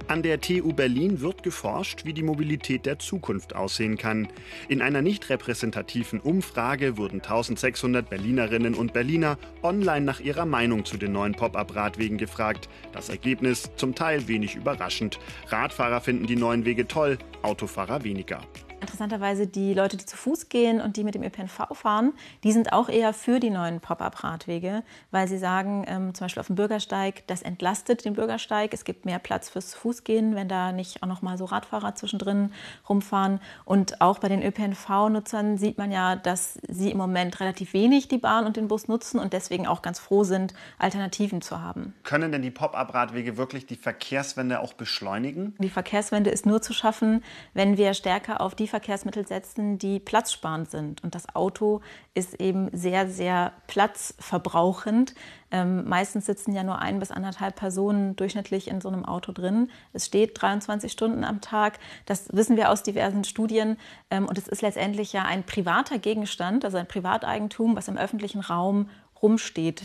An 0.08 0.23
der 0.23 0.40
TU 0.40 0.73
Berlin 0.73 1.20
wird 1.20 1.42
geforscht, 1.42 2.06
wie 2.06 2.14
die 2.14 2.23
Mobilität 2.23 2.87
der 2.87 2.99
Zukunft 2.99 3.54
aussehen 3.54 3.99
kann. 3.99 4.26
In 4.66 4.80
einer 4.80 5.02
nicht 5.02 5.28
repräsentativen 5.28 6.18
Umfrage 6.18 6.97
wurden 6.97 7.20
1600 7.20 8.08
Berlinerinnen 8.08 8.75
und 8.75 8.94
Berliner 8.94 9.37
online 9.62 10.06
nach 10.06 10.20
ihrer 10.20 10.47
Meinung 10.47 10.87
zu 10.87 10.97
den 10.97 11.12
neuen 11.12 11.35
Pop-up-Radwegen 11.35 12.16
gefragt. 12.16 12.70
Das 12.92 13.11
Ergebnis 13.11 13.70
zum 13.76 13.94
Teil 13.94 14.28
wenig 14.28 14.54
überraschend. 14.54 15.18
Radfahrer 15.49 16.00
finden 16.00 16.26
die 16.26 16.37
neuen 16.37 16.64
Wege 16.64 16.88
toll, 16.88 17.18
Autofahrer 17.42 18.02
weniger. 18.02 18.40
Interessanterweise 18.80 19.47
die 19.47 19.75
Leute, 19.75 19.97
die 19.97 20.06
zu 20.06 20.16
Fuß 20.16 20.49
gehen 20.49 20.80
und 20.80 20.97
die 20.97 21.04
mit 21.04 21.14
dem 21.14 21.23
ÖPNV 21.23 21.68
fahren, 21.73 22.12
die 22.44 22.52
sind 22.52 22.73
auch 22.73 22.88
eher 22.88 23.12
für 23.12 23.40
die 23.40 23.50
neuen 23.50 23.80
Pop-up-Radwege, 23.80 24.82
weil 25.11 25.26
sie 25.26 25.38
sagen, 25.38 25.85
ähm, 25.88 26.14
zum 26.14 26.26
Beispiel 26.26 26.40
auf 26.40 26.47
dem 26.47 26.56
Bürgersteig, 26.56 27.26
das 27.26 27.42
entlastet 27.42 28.04
den 28.04 28.14
Bürgersteig. 28.14 28.73
Es 28.73 28.85
gibt 28.85 29.04
mehr 29.04 29.18
Platz 29.18 29.49
fürs 29.49 29.75
Fußgehen, 29.75 30.35
wenn 30.37 30.49
da 30.49 30.73
nicht 30.73 31.02
auch 31.02 31.08
noch 31.08 31.23
mal 31.23 31.37
so 31.37 31.44
Radfahrer 31.44 31.97
zwischendrin 31.97 32.52
rumfahren. 32.88 33.40
Und 33.64 34.00
auch 34.00 34.20
bei 34.20 34.28
den 34.28 34.42
ÖPNV-Nutzern 34.42 35.58
sieht 35.58 35.76
man 35.78 35.90
ja, 35.90 36.14
dass 36.14 36.58
sie 36.68 36.90
im 36.90 36.99
Moment 36.99 37.40
relativ 37.40 37.73
wenig 37.73 38.08
die 38.08 38.18
Bahn 38.18 38.47
und 38.47 38.56
den 38.56 38.68
Bus 38.68 38.87
nutzen 38.87 39.18
und 39.18 39.32
deswegen 39.32 39.66
auch 39.66 39.82
ganz 39.82 39.99
froh 39.99 40.23
sind, 40.23 40.54
Alternativen 40.78 41.42
zu 41.42 41.61
haben. 41.61 41.94
Können 42.04 42.30
denn 42.30 42.42
die 42.42 42.50
Pop-up-Radwege 42.50 43.37
wirklich 43.37 43.66
die 43.66 43.76
Verkehrswende 43.76 44.61
auch 44.61 44.75
beschleunigen? 44.75 45.56
Die 45.58 45.68
Verkehrswende 45.68 46.30
ist 46.30 46.47
nur 46.47 46.62
zu 46.62 46.73
schaffen, 46.73 47.25
wenn 47.54 47.76
wir 47.76 47.94
stärker 47.94 48.40
auf 48.40 48.54
die 48.54 48.68
Verkehrsmittel 48.69 49.27
setzen, 49.27 49.79
die 49.79 49.99
platzsparend 49.99 50.71
sind. 50.71 51.03
Und 51.03 51.15
das 51.15 51.35
Auto 51.35 51.81
ist 52.15 52.41
eben 52.41 52.69
sehr, 52.73 53.09
sehr 53.09 53.53
platzverbrauchend. 53.67 55.15
Ähm, 55.51 55.89
meistens 55.89 56.27
sitzen 56.27 56.53
ja 56.53 56.63
nur 56.63 56.79
ein 56.79 56.99
bis 56.99 57.11
anderthalb 57.11 57.57
Personen 57.57 58.17
durchschnittlich 58.17 58.69
in 58.69 58.81
so 58.81 58.89
einem 58.89 59.05
Auto 59.05 59.33
drin. 59.33 59.71
Es 59.93 60.07
steht 60.07 60.41
23 60.41 60.93
Stunden 60.93 61.25
am 61.25 61.41
Tag. 61.41 61.79
Das 62.07 62.29
wissen 62.33 62.57
wir 62.57 62.71
aus 62.71 62.83
diversen 62.83 63.25
Studien. 63.25 63.77
Ähm, 64.11 64.27
und 64.27 64.39
es 64.39 64.49
ist 64.49 64.63
letztendlich 64.63 65.13
ja 65.13 65.23
ein 65.25 65.45
privater 65.45 65.99
Gegenstand, 65.99 66.65
also 66.65 66.77
ein 66.77 66.89
Privateigentum, 66.89 67.77
was 67.77 67.89
im 67.89 67.97
öffentlichen 67.97 68.41
Raum 68.41 68.89
rumsteht. 69.23 69.83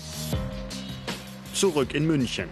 Zurück 1.54 1.94
in 1.94 2.06
München. 2.06 2.50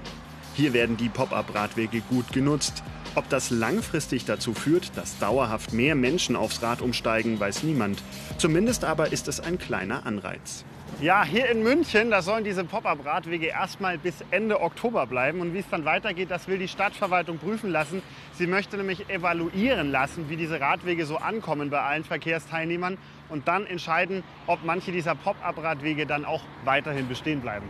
Hier 0.56 0.74
werden 0.74 0.98
die 0.98 1.10
Pop-up-Radwege 1.10 2.02
gut 2.02 2.32
genutzt. 2.32 2.84
Ob 3.13 3.27
das 3.27 3.50
langfristig 3.50 4.24
dazu 4.24 4.53
führt, 4.53 4.96
dass 4.96 5.20
dauerhaft 5.20 5.74
mehr 5.74 5.96
Menschen 5.96 6.38
aufs 6.38 6.63
Rad 6.63 6.82
umsteigen, 6.82 7.38
weiß 7.39 7.63
niemand. 7.63 8.01
Zumindest 8.38 8.86
aber 8.86 9.12
ist 9.12 9.27
es 9.27 9.41
ein 9.41 9.60
kleiner 9.60 10.06
Anreiz. 10.06 10.63
Ja, 11.01 11.25
hier 11.25 11.50
in 11.50 11.62
München, 11.62 12.10
da 12.10 12.22
sollen 12.22 12.46
diese 12.46 12.63
Pop-up-Radwege 12.63 13.48
erstmal 13.48 13.98
bis 13.98 14.15
Ende 14.32 14.62
Oktober 14.62 15.08
bleiben. 15.08 15.41
Und 15.41 15.53
wie 15.53 15.60
es 15.60 15.70
dann 15.70 15.84
weitergeht, 15.84 16.32
das 16.32 16.48
will 16.48 16.58
die 16.58 16.70
Stadtverwaltung 16.70 17.38
prüfen 17.38 17.70
lassen. 17.70 18.01
Sie 18.34 18.48
möchte 18.48 18.77
nämlich 18.77 19.10
evaluieren 19.10 19.91
lassen, 19.91 20.30
wie 20.30 20.38
diese 20.38 20.62
Radwege 20.62 21.06
so 21.06 21.18
ankommen 21.18 21.70
bei 21.70 21.82
allen 21.82 22.06
Verkehrsteilnehmern 22.06 22.98
und 23.27 23.48
dann 23.48 23.65
entscheiden, 23.65 24.24
ob 24.48 24.63
manche 24.63 24.91
dieser 24.91 25.15
Pop-up-Radwege 25.15 26.06
dann 26.06 26.24
auch 26.24 26.44
weiterhin 26.63 27.10
bestehen 27.10 27.41
bleiben. 27.41 27.65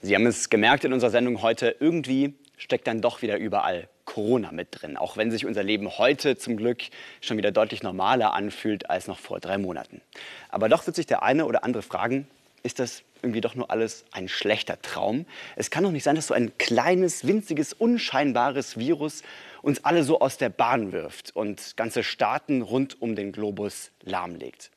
Sie 0.00 0.14
haben 0.14 0.26
es 0.26 0.48
gemerkt 0.48 0.84
in 0.84 0.92
unserer 0.92 1.10
Sendung 1.10 1.42
heute, 1.42 1.74
irgendwie 1.80 2.34
steckt 2.56 2.86
dann 2.86 3.00
doch 3.00 3.20
wieder 3.20 3.36
überall 3.36 3.88
Corona 4.04 4.52
mit 4.52 4.68
drin, 4.70 4.96
auch 4.96 5.16
wenn 5.16 5.32
sich 5.32 5.44
unser 5.44 5.64
Leben 5.64 5.98
heute 5.98 6.36
zum 6.36 6.56
Glück 6.56 6.82
schon 7.20 7.36
wieder 7.36 7.50
deutlich 7.50 7.82
normaler 7.82 8.32
anfühlt 8.32 8.88
als 8.90 9.08
noch 9.08 9.18
vor 9.18 9.40
drei 9.40 9.58
Monaten. 9.58 10.00
Aber 10.50 10.68
doch 10.68 10.86
wird 10.86 10.94
sich 10.94 11.06
der 11.06 11.24
eine 11.24 11.46
oder 11.46 11.64
andere 11.64 11.82
fragen, 11.82 12.28
ist 12.62 12.78
das 12.78 13.02
irgendwie 13.22 13.40
doch 13.40 13.56
nur 13.56 13.72
alles 13.72 14.04
ein 14.12 14.28
schlechter 14.28 14.80
Traum? 14.80 15.26
Es 15.56 15.70
kann 15.70 15.82
doch 15.82 15.90
nicht 15.90 16.04
sein, 16.04 16.14
dass 16.14 16.28
so 16.28 16.34
ein 16.34 16.56
kleines, 16.58 17.26
winziges, 17.26 17.72
unscheinbares 17.72 18.78
Virus 18.78 19.22
uns 19.62 19.84
alle 19.84 20.04
so 20.04 20.20
aus 20.20 20.38
der 20.38 20.48
Bahn 20.48 20.92
wirft 20.92 21.34
und 21.34 21.76
ganze 21.76 22.04
Staaten 22.04 22.62
rund 22.62 23.02
um 23.02 23.16
den 23.16 23.32
Globus 23.32 23.90
lahmlegt. 24.02 24.70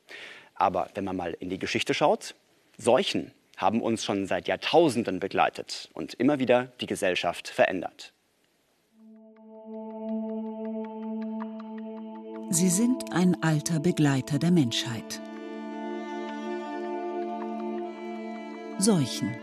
Aber 0.56 0.90
wenn 0.94 1.04
man 1.04 1.16
mal 1.16 1.36
in 1.38 1.48
die 1.48 1.60
Geschichte 1.60 1.94
schaut, 1.94 2.34
Seuchen 2.76 3.32
haben 3.62 3.80
uns 3.80 4.04
schon 4.04 4.26
seit 4.26 4.48
Jahrtausenden 4.48 5.20
begleitet 5.20 5.88
und 5.94 6.14
immer 6.14 6.38
wieder 6.40 6.72
die 6.80 6.86
Gesellschaft 6.86 7.48
verändert. 7.48 8.12
Sie 12.50 12.68
sind 12.68 13.12
ein 13.12 13.40
alter 13.42 13.80
Begleiter 13.80 14.38
der 14.38 14.50
Menschheit. 14.50 15.22
Seuchen. 18.78 19.34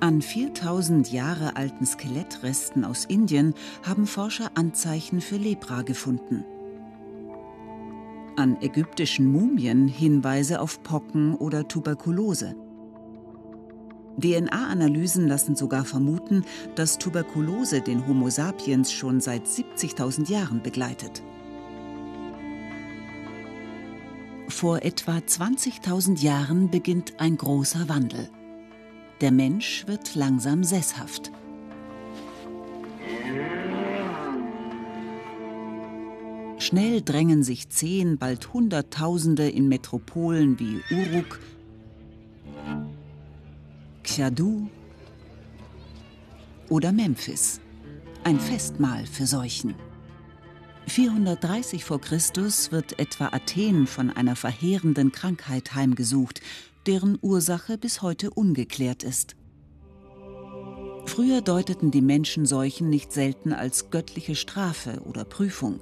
An 0.00 0.22
4000 0.22 1.12
Jahre 1.12 1.56
alten 1.56 1.84
Skelettresten 1.84 2.84
aus 2.84 3.04
Indien 3.04 3.54
haben 3.82 4.06
Forscher 4.06 4.50
Anzeichen 4.54 5.20
für 5.20 5.36
Lepra 5.36 5.82
gefunden 5.82 6.44
an 8.36 8.56
ägyptischen 8.60 9.30
Mumien 9.30 9.88
Hinweise 9.88 10.60
auf 10.60 10.82
Pocken 10.82 11.34
oder 11.34 11.68
Tuberkulose. 11.68 12.54
DNA-Analysen 14.18 15.28
lassen 15.28 15.56
sogar 15.56 15.84
vermuten, 15.84 16.44
dass 16.74 16.98
Tuberkulose 16.98 17.80
den 17.80 18.06
Homo 18.06 18.30
sapiens 18.30 18.92
schon 18.92 19.20
seit 19.20 19.46
70.000 19.46 20.30
Jahren 20.30 20.62
begleitet. 20.62 21.22
Vor 24.48 24.82
etwa 24.82 25.18
20.000 25.18 26.22
Jahren 26.22 26.70
beginnt 26.70 27.14
ein 27.18 27.36
großer 27.36 27.88
Wandel. 27.88 28.30
Der 29.20 29.32
Mensch 29.32 29.86
wird 29.86 30.14
langsam 30.14 30.64
sesshaft. 30.64 31.32
Schnell 36.66 37.00
drängen 37.00 37.44
sich 37.44 37.68
Zehn, 37.68 38.18
bald 38.18 38.52
Hunderttausende 38.52 39.48
in 39.48 39.68
Metropolen 39.68 40.58
wie 40.58 40.82
Uruk, 40.90 41.38
Chadu 44.02 44.68
oder 46.68 46.90
Memphis. 46.90 47.60
Ein 48.24 48.40
Festmahl 48.40 49.06
für 49.06 49.26
Seuchen. 49.26 49.76
430 50.88 51.84
v. 51.84 51.98
Chr. 51.98 52.18
wird 52.72 52.98
etwa 52.98 53.26
Athen 53.26 53.86
von 53.86 54.10
einer 54.10 54.34
verheerenden 54.34 55.12
Krankheit 55.12 55.76
heimgesucht, 55.76 56.40
deren 56.88 57.16
Ursache 57.22 57.78
bis 57.78 58.02
heute 58.02 58.30
ungeklärt 58.30 59.04
ist. 59.04 59.36
Früher 61.04 61.42
deuteten 61.42 61.92
die 61.92 62.02
Menschen 62.02 62.44
Seuchen 62.44 62.90
nicht 62.90 63.12
selten 63.12 63.52
als 63.52 63.90
göttliche 63.90 64.34
Strafe 64.34 65.02
oder 65.04 65.24
Prüfung. 65.24 65.78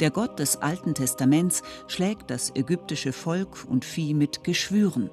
Der 0.00 0.10
Gott 0.10 0.38
des 0.38 0.56
Alten 0.56 0.94
Testaments 0.94 1.62
schlägt 1.86 2.30
das 2.30 2.54
ägyptische 2.54 3.12
Volk 3.12 3.64
und 3.68 3.84
Vieh 3.84 4.14
mit 4.14 4.44
Geschwüren. 4.44 5.10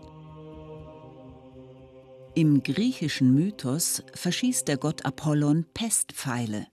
Im 2.35 2.63
griechischen 2.63 3.33
Mythos 3.33 4.03
verschießt 4.15 4.67
der 4.67 4.77
Gott 4.77 5.05
Apollon 5.05 5.65
Pestpfeile. 5.73 6.67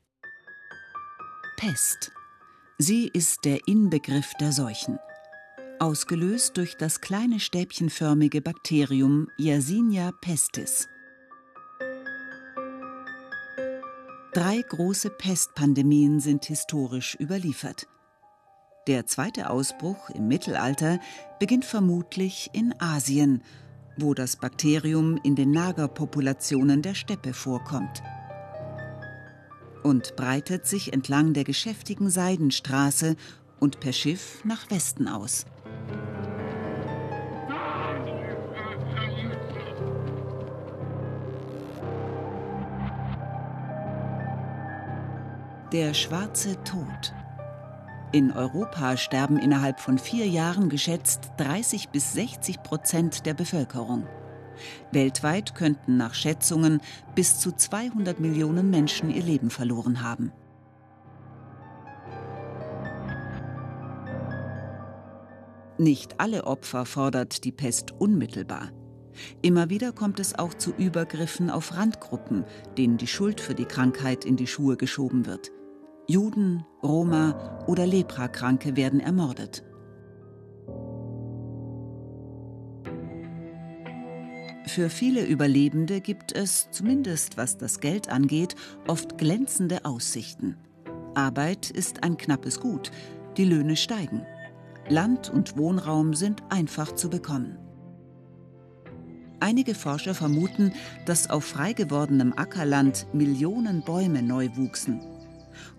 Pest. 1.58 2.12
Sie 2.78 3.10
ist 3.12 3.44
der 3.44 3.58
Inbegriff 3.66 4.32
der 4.40 4.52
Seuchen. 4.52 4.98
Ausgelöst 5.78 6.56
durch 6.56 6.76
das 6.78 7.02
kleine 7.02 7.40
stäbchenförmige 7.40 8.40
Bakterium 8.40 9.28
Yersinia 9.36 10.12
pestis. 10.22 10.88
Drei 14.32 14.62
große 14.62 15.10
Pestpandemien 15.10 16.20
sind 16.20 16.44
historisch 16.44 17.16
überliefert. 17.18 17.88
Der 18.86 19.04
zweite 19.06 19.50
Ausbruch 19.50 20.08
im 20.10 20.28
Mittelalter 20.28 21.00
beginnt 21.40 21.64
vermutlich 21.64 22.48
in 22.52 22.72
Asien, 22.78 23.42
wo 23.96 24.14
das 24.14 24.36
Bakterium 24.36 25.18
in 25.24 25.34
den 25.34 25.50
Nagerpopulationen 25.50 26.80
der 26.80 26.94
Steppe 26.94 27.34
vorkommt 27.34 28.02
und 29.82 30.14
breitet 30.14 30.66
sich 30.66 30.92
entlang 30.92 31.32
der 31.32 31.44
geschäftigen 31.44 32.08
Seidenstraße 32.08 33.16
und 33.58 33.80
per 33.80 33.92
Schiff 33.92 34.44
nach 34.44 34.70
Westen 34.70 35.08
aus. 35.08 35.44
Der 45.72 45.94
schwarze 45.94 46.56
Tod. 46.64 47.14
In 48.10 48.32
Europa 48.32 48.96
sterben 48.96 49.38
innerhalb 49.38 49.78
von 49.78 49.98
vier 49.98 50.26
Jahren 50.26 50.68
geschätzt 50.68 51.30
30 51.36 51.90
bis 51.90 52.12
60 52.14 52.64
Prozent 52.64 53.24
der 53.24 53.34
Bevölkerung. 53.34 54.04
Weltweit 54.90 55.54
könnten 55.54 55.96
nach 55.96 56.14
Schätzungen 56.14 56.80
bis 57.14 57.38
zu 57.38 57.52
200 57.52 58.18
Millionen 58.18 58.68
Menschen 58.70 59.10
ihr 59.10 59.22
Leben 59.22 59.48
verloren 59.48 60.02
haben. 60.02 60.32
Nicht 65.78 66.18
alle 66.18 66.48
Opfer 66.48 66.84
fordert 66.84 67.44
die 67.44 67.52
Pest 67.52 67.92
unmittelbar. 67.92 68.72
Immer 69.40 69.70
wieder 69.70 69.92
kommt 69.92 70.18
es 70.18 70.36
auch 70.36 70.54
zu 70.54 70.72
Übergriffen 70.76 71.48
auf 71.48 71.76
Randgruppen, 71.76 72.44
denen 72.76 72.96
die 72.96 73.06
Schuld 73.06 73.40
für 73.40 73.54
die 73.54 73.66
Krankheit 73.66 74.24
in 74.24 74.34
die 74.34 74.48
Schuhe 74.48 74.76
geschoben 74.76 75.26
wird. 75.26 75.52
Juden, 76.10 76.64
Roma 76.82 77.62
oder 77.68 77.86
Leprakranke 77.86 78.74
werden 78.74 78.98
ermordet. 78.98 79.62
Für 84.66 84.90
viele 84.90 85.24
Überlebende 85.24 86.00
gibt 86.00 86.32
es, 86.32 86.68
zumindest 86.72 87.36
was 87.36 87.58
das 87.58 87.78
Geld 87.78 88.08
angeht, 88.08 88.56
oft 88.88 89.18
glänzende 89.18 89.84
Aussichten. 89.84 90.56
Arbeit 91.14 91.70
ist 91.70 92.02
ein 92.02 92.16
knappes 92.16 92.58
Gut, 92.58 92.90
die 93.36 93.44
Löhne 93.44 93.76
steigen. 93.76 94.26
Land 94.88 95.30
und 95.30 95.56
Wohnraum 95.56 96.14
sind 96.14 96.42
einfach 96.48 96.92
zu 96.92 97.08
bekommen. 97.08 97.56
Einige 99.38 99.76
Forscher 99.76 100.14
vermuten, 100.14 100.72
dass 101.06 101.30
auf 101.30 101.44
frei 101.44 101.72
gewordenem 101.72 102.32
Ackerland 102.36 103.06
Millionen 103.12 103.84
Bäume 103.84 104.22
neu 104.22 104.48
wuchsen 104.56 105.00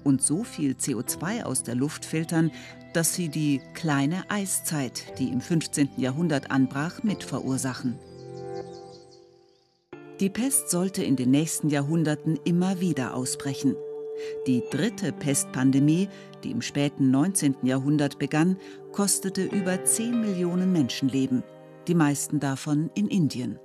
und 0.03 0.21
so 0.21 0.43
viel 0.43 0.73
CO2 0.73 1.43
aus 1.43 1.63
der 1.63 1.75
Luft 1.75 2.05
filtern, 2.05 2.51
dass 2.93 3.13
sie 3.13 3.29
die 3.29 3.61
kleine 3.73 4.29
Eiszeit, 4.29 5.17
die 5.17 5.29
im 5.29 5.41
15. 5.41 5.89
Jahrhundert 5.97 6.51
anbrach, 6.51 7.03
mit 7.03 7.23
verursachen. 7.23 7.97
Die 10.19 10.29
Pest 10.29 10.69
sollte 10.69 11.03
in 11.03 11.15
den 11.15 11.31
nächsten 11.31 11.69
Jahrhunderten 11.69 12.39
immer 12.43 12.79
wieder 12.79 13.15
ausbrechen. 13.15 13.75
Die 14.45 14.61
dritte 14.69 15.11
Pestpandemie, 15.11 16.09
die 16.43 16.51
im 16.51 16.61
späten 16.61 17.09
19. 17.09 17.55
Jahrhundert 17.63 18.19
begann, 18.19 18.57
kostete 18.91 19.43
über 19.43 19.83
10 19.83 20.21
Millionen 20.21 20.71
Menschenleben, 20.71 21.43
die 21.87 21.95
meisten 21.95 22.39
davon 22.39 22.91
in 22.93 23.07
Indien. 23.07 23.57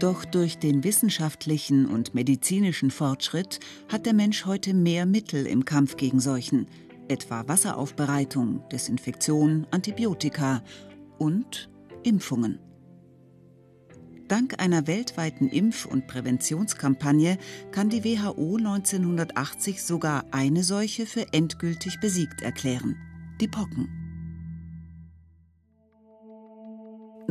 Doch 0.00 0.24
durch 0.24 0.56
den 0.56 0.82
wissenschaftlichen 0.82 1.84
und 1.84 2.14
medizinischen 2.14 2.90
Fortschritt 2.90 3.60
hat 3.92 4.06
der 4.06 4.14
Mensch 4.14 4.46
heute 4.46 4.72
mehr 4.72 5.04
Mittel 5.04 5.46
im 5.46 5.66
Kampf 5.66 5.98
gegen 5.98 6.20
Seuchen, 6.20 6.66
etwa 7.08 7.46
Wasseraufbereitung, 7.46 8.66
Desinfektion, 8.70 9.66
Antibiotika 9.70 10.62
und 11.18 11.70
Impfungen. 12.02 12.58
Dank 14.26 14.62
einer 14.62 14.86
weltweiten 14.86 15.50
Impf- 15.50 15.84
und 15.84 16.06
Präventionskampagne 16.06 17.36
kann 17.70 17.90
die 17.90 18.02
WHO 18.02 18.56
1980 18.56 19.82
sogar 19.82 20.24
eine 20.30 20.64
Seuche 20.64 21.04
für 21.04 21.30
endgültig 21.34 22.00
besiegt 22.00 22.40
erklären, 22.40 22.96
die 23.38 23.48
Pocken. 23.48 23.99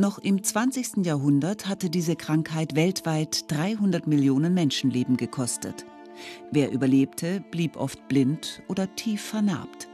Noch 0.00 0.16
im 0.16 0.42
20. 0.42 1.04
Jahrhundert 1.04 1.68
hatte 1.68 1.90
diese 1.90 2.16
Krankheit 2.16 2.74
weltweit 2.74 3.52
300 3.52 4.06
Millionen 4.06 4.54
Menschenleben 4.54 5.18
gekostet. 5.18 5.84
Wer 6.50 6.72
überlebte, 6.72 7.44
blieb 7.50 7.76
oft 7.76 8.08
blind 8.08 8.62
oder 8.66 8.96
tief 8.96 9.20
vernarbt. 9.20 9.88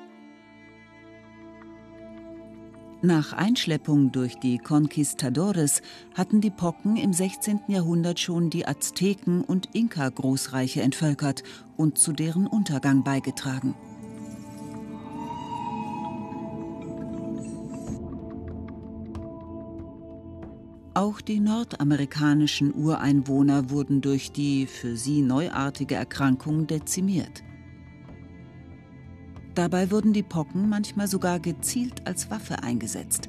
Nach 3.03 3.33
Einschleppung 3.33 4.13
durch 4.13 4.37
die 4.37 4.59
Conquistadores 4.59 5.83
hatten 6.15 6.41
die 6.41 6.53
Pocken 6.53 6.97
im 6.97 7.13
16. 7.13 7.63
Jahrhundert 7.67 8.21
schon 8.21 8.49
die 8.49 8.65
Azteken 8.65 9.43
und 9.43 9.75
Inka-Großreiche 9.75 10.83
entvölkert 10.83 11.43
und 11.77 11.99
zu 11.99 12.13
deren 12.13 12.47
Untergang 12.47 13.03
beigetragen. 13.03 13.75
Auch 20.97 21.21
die 21.21 21.41
nordamerikanischen 21.41 22.75
Ureinwohner 22.75 23.69
wurden 23.69 24.01
durch 24.01 24.33
die 24.33 24.65
für 24.65 24.97
sie 24.97 25.21
neuartige 25.21 25.95
Erkrankung 25.95 26.67
dezimiert. 26.67 27.45
Dabei 29.55 29.91
wurden 29.91 30.15
die 30.15 30.23
Pocken 30.23 30.71
manchmal 30.71 31.07
sogar 31.07 31.39
gezielt 31.39 32.07
als 32.07 32.31
Waffe 32.31 32.63
eingesetzt, 32.63 33.29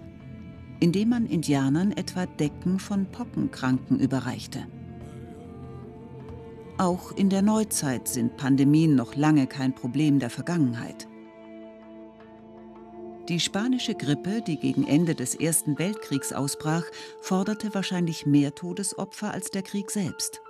indem 0.80 1.10
man 1.10 1.26
Indianern 1.26 1.92
etwa 1.92 2.26
Decken 2.26 2.80
von 2.80 3.06
Pockenkranken 3.12 4.00
überreichte. 4.00 4.66
Auch 6.78 7.12
in 7.12 7.30
der 7.30 7.42
Neuzeit 7.42 8.08
sind 8.08 8.38
Pandemien 8.38 8.96
noch 8.96 9.18
lange 9.18 9.46
kein 9.46 9.76
Problem 9.76 10.20
der 10.20 10.30
Vergangenheit. 10.30 11.07
Die 13.30 13.42
spanische 13.42 13.94
Grippe, 13.94 14.42
die 14.42 14.58
gegen 14.58 14.88
Ende 14.88 15.14
des 15.14 15.36
Ersten 15.36 15.78
Weltkriegs 15.78 16.32
ausbrach, 16.32 16.86
forderte 17.20 17.74
wahrscheinlich 17.74 18.26
mehr 18.26 18.56
Todesopfer 18.56 19.34
als 19.34 19.52
der 19.52 19.64
Krieg 19.64 19.92
selbst. 19.92 20.42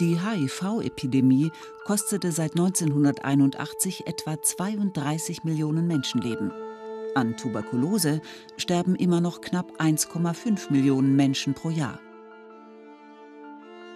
Die 0.00 0.18
HIV-Epidemie 0.18 1.52
kostete 1.84 2.32
seit 2.32 2.52
1981 2.52 4.06
etwa 4.06 4.40
32 4.40 5.44
Millionen 5.44 5.86
Menschenleben. 5.86 6.50
An 7.14 7.36
Tuberkulose 7.36 8.22
sterben 8.56 8.96
immer 8.96 9.20
noch 9.20 9.42
knapp 9.42 9.78
1,5 9.78 10.72
Millionen 10.72 11.14
Menschen 11.14 11.52
pro 11.52 11.68
Jahr. 11.68 12.00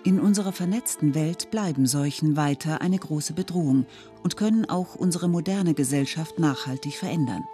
In 0.05 0.21
unserer 0.21 0.53
vernetzten 0.53 1.15
Welt 1.17 1.51
bleiben 1.51 1.87
Seuchen 1.87 2.37
weiter 2.37 2.81
eine 2.81 2.99
große 2.99 3.33
Bedrohung 3.33 3.85
und 4.23 4.37
können 4.37 4.69
auch 4.71 4.95
unsere 4.95 5.29
moderne 5.29 5.75
Gesellschaft 5.75 6.39
nachhaltig 6.39 6.95
verändern. 6.95 7.45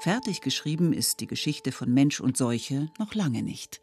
Fertig 0.00 0.40
geschrieben 0.40 0.92
ist 0.92 1.20
die 1.20 1.28
Geschichte 1.28 1.70
von 1.70 1.92
Mensch 1.94 2.20
und 2.20 2.36
Seuche 2.36 2.90
noch 2.98 3.14
lange 3.14 3.42
nicht. 3.42 3.80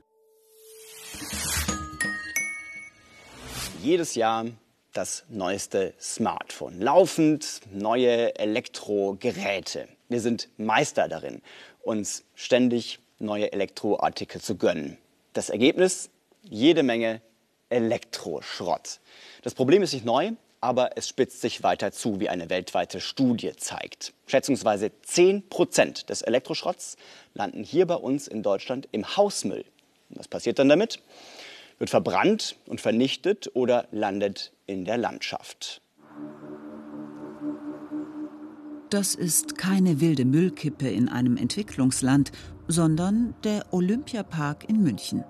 Jedes 3.82 4.16
Jahr 4.16 4.46
das 4.92 5.24
neueste 5.30 5.94
Smartphone. 6.00 6.82
Laufend 6.82 7.62
neue 7.72 8.38
Elektrogeräte. 8.38 9.88
Wir 10.10 10.20
sind 10.20 10.50
Meister 10.58 11.08
darin, 11.08 11.42
uns 11.82 12.26
ständig 12.36 13.00
neue 13.20 13.52
Elektroartikel 13.54 14.42
zu 14.42 14.58
gönnen. 14.58 14.98
Das 15.32 15.50
Ergebnis? 15.50 16.10
Jede 16.44 16.84
Menge 16.84 17.22
Elektroschrott. 17.74 19.00
Das 19.42 19.56
Problem 19.56 19.82
ist 19.82 19.94
nicht 19.94 20.06
neu, 20.06 20.34
aber 20.62 20.96
es 20.96 21.10
spitzt 21.10 21.42
sich 21.42 21.64
weiter 21.64 21.92
zu, 21.92 22.20
wie 22.20 22.30
eine 22.30 22.50
weltweite 22.50 23.02
Studie 23.02 23.52
zeigt. 23.58 24.14
Schätzungsweise 24.28 24.92
10 25.02 25.50
Prozent 25.50 26.10
des 26.10 26.22
Elektroschrotts 26.22 26.96
landen 27.34 27.64
hier 27.64 27.86
bei 27.86 27.96
uns 27.96 28.28
in 28.28 28.44
Deutschland 28.44 28.88
im 28.92 29.18
Hausmüll. 29.18 29.66
was 30.10 30.28
passiert 30.28 30.60
dann 30.60 30.70
damit? 30.70 31.00
Wird 31.80 31.90
verbrannt 31.90 32.56
und 32.68 32.80
vernichtet 32.80 33.50
oder 33.56 33.88
landet 33.92 34.54
in 34.68 34.86
der 34.86 34.98
Landschaft. 34.98 35.82
Das 38.92 39.16
ist 39.16 39.58
keine 39.58 40.00
wilde 40.00 40.24
Müllkippe 40.24 40.88
in 40.88 41.10
einem 41.10 41.36
Entwicklungsland, 41.36 42.32
sondern 42.68 43.34
der 43.44 43.66
Olympiapark 43.72 44.70
in 44.70 44.84
München. 44.84 45.24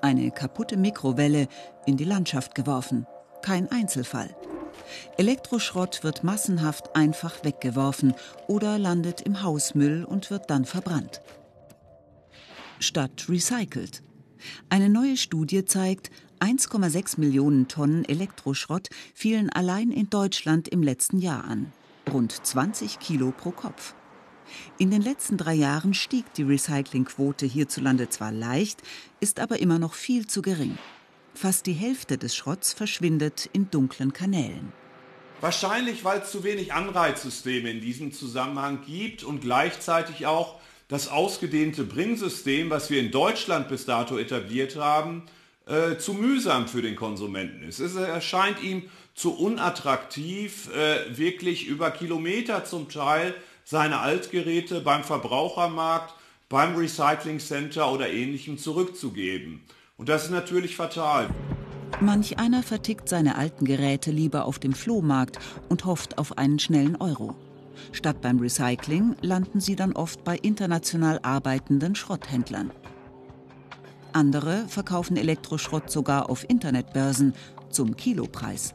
Eine 0.00 0.30
kaputte 0.30 0.76
Mikrowelle 0.76 1.48
in 1.86 1.96
die 1.96 2.04
Landschaft 2.04 2.54
geworfen. 2.54 3.06
Kein 3.42 3.70
Einzelfall. 3.70 4.34
Elektroschrott 5.16 6.04
wird 6.04 6.24
massenhaft 6.24 6.94
einfach 6.94 7.44
weggeworfen 7.44 8.14
oder 8.46 8.78
landet 8.78 9.20
im 9.20 9.42
Hausmüll 9.42 10.04
und 10.04 10.30
wird 10.30 10.50
dann 10.50 10.64
verbrannt. 10.64 11.20
Statt 12.78 13.26
recycelt. 13.28 14.02
Eine 14.68 14.88
neue 14.88 15.16
Studie 15.16 15.64
zeigt, 15.64 16.10
1,6 16.40 17.18
Millionen 17.18 17.66
Tonnen 17.66 18.04
Elektroschrott 18.04 18.88
fielen 19.14 19.50
allein 19.50 19.90
in 19.90 20.08
Deutschland 20.08 20.68
im 20.68 20.84
letzten 20.84 21.18
Jahr 21.18 21.44
an. 21.44 21.72
Rund 22.12 22.32
20 22.46 23.00
Kilo 23.00 23.32
pro 23.36 23.50
Kopf. 23.50 23.94
In 24.78 24.90
den 24.90 25.02
letzten 25.02 25.36
drei 25.36 25.54
Jahren 25.54 25.94
stieg 25.94 26.32
die 26.34 26.42
Recyclingquote 26.42 27.46
hierzulande 27.46 28.08
zwar 28.08 28.32
leicht, 28.32 28.82
ist 29.20 29.40
aber 29.40 29.60
immer 29.60 29.78
noch 29.78 29.94
viel 29.94 30.26
zu 30.26 30.42
gering. 30.42 30.78
Fast 31.34 31.66
die 31.66 31.72
Hälfte 31.72 32.18
des 32.18 32.34
Schrotts 32.34 32.72
verschwindet 32.72 33.48
in 33.52 33.70
dunklen 33.70 34.12
Kanälen. 34.12 34.72
Wahrscheinlich, 35.40 36.04
weil 36.04 36.20
es 36.20 36.32
zu 36.32 36.42
wenig 36.42 36.72
Anreizsysteme 36.72 37.70
in 37.70 37.80
diesem 37.80 38.12
Zusammenhang 38.12 38.80
gibt 38.84 39.22
und 39.22 39.40
gleichzeitig 39.40 40.26
auch 40.26 40.60
das 40.88 41.08
ausgedehnte 41.08 41.84
Bringsystem, 41.84 42.70
was 42.70 42.90
wir 42.90 42.98
in 42.98 43.10
Deutschland 43.10 43.68
bis 43.68 43.84
dato 43.84 44.18
etabliert 44.18 44.76
haben, 44.76 45.22
äh, 45.66 45.98
zu 45.98 46.14
mühsam 46.14 46.66
für 46.66 46.82
den 46.82 46.96
Konsumenten 46.96 47.62
ist. 47.62 47.78
Es 47.78 47.94
erscheint 47.94 48.62
ihm 48.62 48.84
zu 49.14 49.36
unattraktiv, 49.36 50.70
äh, 50.74 51.16
wirklich 51.16 51.66
über 51.66 51.90
Kilometer 51.90 52.64
zum 52.64 52.88
Teil 52.88 53.34
seine 53.70 54.00
Altgeräte 54.00 54.80
beim 54.80 55.04
Verbrauchermarkt, 55.04 56.14
beim 56.48 56.74
Recycling 56.74 57.38
Center 57.38 57.92
oder 57.92 58.08
ähnlichem 58.08 58.56
zurückzugeben. 58.56 59.60
Und 59.98 60.08
das 60.08 60.24
ist 60.24 60.30
natürlich 60.30 60.74
fatal. 60.74 61.28
Manch 62.00 62.38
einer 62.38 62.62
vertickt 62.62 63.10
seine 63.10 63.36
alten 63.36 63.66
Geräte 63.66 64.10
lieber 64.10 64.46
auf 64.46 64.58
dem 64.58 64.72
Flohmarkt 64.72 65.38
und 65.68 65.84
hofft 65.84 66.16
auf 66.16 66.38
einen 66.38 66.58
schnellen 66.58 66.96
Euro. 66.96 67.36
Statt 67.92 68.22
beim 68.22 68.38
Recycling 68.38 69.16
landen 69.20 69.60
sie 69.60 69.76
dann 69.76 69.92
oft 69.92 70.24
bei 70.24 70.38
international 70.38 71.18
arbeitenden 71.22 71.94
Schrotthändlern. 71.94 72.70
Andere 74.14 74.64
verkaufen 74.68 75.18
Elektroschrott 75.18 75.90
sogar 75.90 76.30
auf 76.30 76.48
Internetbörsen 76.48 77.34
zum 77.68 77.96
Kilopreis. 77.96 78.74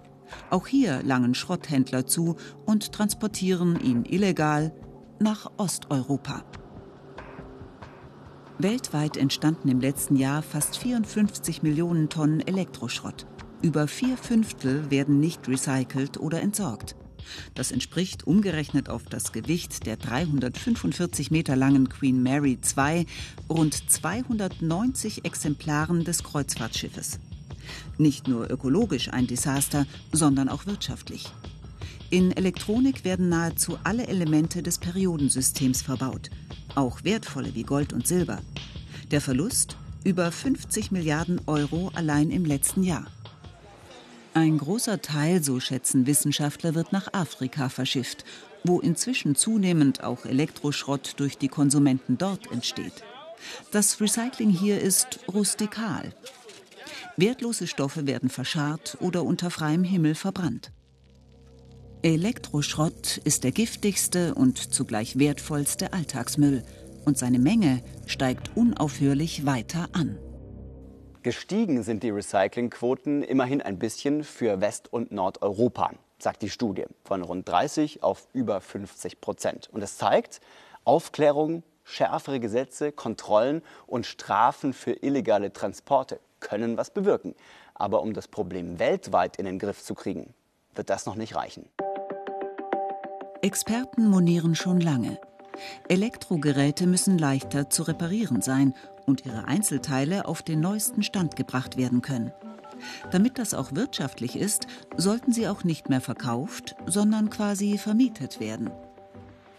Auch 0.52 0.68
hier 0.68 1.02
langen 1.02 1.34
Schrotthändler 1.34 2.06
zu 2.06 2.36
und 2.66 2.92
transportieren 2.92 3.80
ihn 3.82 4.06
illegal 4.06 4.72
nach 5.20 5.52
Osteuropa. 5.58 6.44
Weltweit 8.58 9.18
entstanden 9.18 9.70
im 9.70 9.80
letzten 9.80 10.16
Jahr 10.16 10.42
fast 10.42 10.78
54 10.78 11.64
Millionen 11.64 12.10
Tonnen 12.10 12.40
Elektroschrott. 12.40 13.26
Über 13.62 13.88
vier 13.88 14.18
Fünftel 14.18 14.92
werden 14.92 15.20
nicht 15.20 15.48
recycelt 15.48 16.20
oder 16.20 16.42
entsorgt. 16.42 16.96
Das 17.56 17.72
entspricht 17.72 18.28
umgerechnet 18.28 18.90
auf 18.90 19.06
das 19.06 19.32
Gewicht 19.32 19.86
der 19.86 19.98
345 19.98 21.32
Meter 21.32 21.56
langen 21.56 21.90
Queen 21.90 22.22
Mary 22.22 22.60
II 22.78 23.06
rund 23.50 23.90
290 23.90 25.26
Exemplaren 25.26 26.04
des 26.04 26.24
Kreuzfahrtschiffes. 26.24 27.20
Nicht 27.98 28.28
nur 28.28 28.50
ökologisch 28.52 29.10
ein 29.10 29.28
Desaster, 29.28 29.86
sondern 30.12 30.50
auch 30.50 30.66
wirtschaftlich. 30.66 31.32
In 32.14 32.32
Elektronik 32.32 33.06
werden 33.06 33.30
nahezu 33.30 33.80
alle 33.84 34.06
Elemente 34.06 34.62
des 34.62 34.78
Periodensystems 34.78 35.82
verbaut, 35.82 36.30
auch 36.76 37.04
wertvolle 37.04 37.56
wie 37.56 37.64
Gold 37.64 37.92
und 37.92 38.06
Silber. 38.06 38.38
Der 39.10 39.20
Verlust 39.20 39.78
über 40.04 40.32
50 40.32 40.92
Milliarden 40.92 41.42
Euro 41.48 41.90
allein 41.96 42.30
im 42.30 42.46
letzten 42.46 42.84
Jahr. 42.84 43.08
Ein 44.36 44.60
großer 44.60 45.02
Teil, 45.02 45.44
so 45.44 45.60
schätzen 45.60 46.06
Wissenschaftler, 46.06 46.76
wird 46.76 46.92
nach 46.92 47.12
Afrika 47.14 47.68
verschifft, 47.68 48.26
wo 48.64 48.80
inzwischen 48.80 49.34
zunehmend 49.34 50.04
auch 50.04 50.24
Elektroschrott 50.26 51.16
durch 51.18 51.40
die 51.40 51.50
Konsumenten 51.50 52.20
dort 52.20 52.52
entsteht. 52.52 53.04
Das 53.72 54.00
Recycling 54.00 54.52
hier 54.52 54.80
ist 54.80 55.22
rustikal. 55.34 56.14
Wertlose 57.18 57.66
Stoffe 57.66 58.06
werden 58.06 58.30
verscharrt 58.30 59.00
oder 59.00 59.24
unter 59.24 59.50
freiem 59.50 59.84
Himmel 59.84 60.14
verbrannt. 60.14 60.72
Elektroschrott 62.06 63.16
ist 63.24 63.46
der 63.46 63.54
giftigste 63.54 64.36
und 64.36 64.58
zugleich 64.74 65.20
wertvollste 65.20 65.94
Alltagsmüll 65.94 66.64
und 67.06 67.18
seine 67.18 67.40
Menge 67.40 67.82
steigt 68.08 68.58
unaufhörlich 68.58 69.46
weiter 69.46 69.88
an. 69.94 70.18
Gestiegen 71.22 71.82
sind 71.82 72.04
die 72.04 72.10
Recyclingquoten 72.10 73.24
immerhin 73.24 73.62
ein 73.62 73.80
bisschen 73.80 74.26
für 74.26 74.60
West- 74.60 74.92
und 74.92 75.14
Nordeuropa, 75.14 75.92
sagt 76.20 76.42
die 76.42 76.50
Studie, 76.50 76.84
von 77.06 77.22
rund 77.22 77.48
30 77.48 78.04
auf 78.04 78.28
über 78.34 78.60
50 78.60 79.22
Prozent. 79.22 79.70
Und 79.72 79.82
es 79.82 79.96
zeigt, 79.96 80.42
Aufklärung, 80.84 81.64
schärfere 81.86 82.42
Gesetze, 82.42 82.92
Kontrollen 82.92 83.62
und 83.88 84.06
Strafen 84.06 84.74
für 84.74 84.92
illegale 84.92 85.54
Transporte 85.54 86.20
können 86.42 86.76
was 86.76 86.90
bewirken. 86.90 87.34
Aber 87.76 88.02
um 88.02 88.14
das 88.14 88.28
Problem 88.28 88.78
weltweit 88.78 89.38
in 89.38 89.46
den 89.46 89.58
Griff 89.58 89.82
zu 89.82 89.96
kriegen, 89.96 90.34
wird 90.76 90.90
das 90.90 91.06
noch 91.06 91.16
nicht 91.16 91.36
reichen. 91.36 91.70
Experten 93.44 94.08
monieren 94.08 94.56
schon 94.56 94.80
lange. 94.80 95.20
Elektrogeräte 95.90 96.88
müssen 96.88 97.18
leichter 97.18 97.70
zu 97.70 97.84
reparieren 97.84 98.42
sein 98.42 98.74
und 99.06 99.26
ihre 99.26 99.50
Einzelteile 99.50 100.30
auf 100.30 100.44
den 100.44 100.62
neuesten 100.62 101.04
Stand 101.04 101.36
gebracht 101.36 101.76
werden 101.76 102.02
können. 102.02 102.32
Damit 103.12 103.38
das 103.38 103.54
auch 103.54 103.74
wirtschaftlich 103.74 104.38
ist, 104.38 104.68
sollten 104.96 105.34
sie 105.34 105.50
auch 105.50 105.66
nicht 105.66 105.90
mehr 105.90 106.00
verkauft, 106.00 106.76
sondern 106.86 107.30
quasi 107.30 107.78
vermietet 107.78 108.40
werden. 108.40 108.72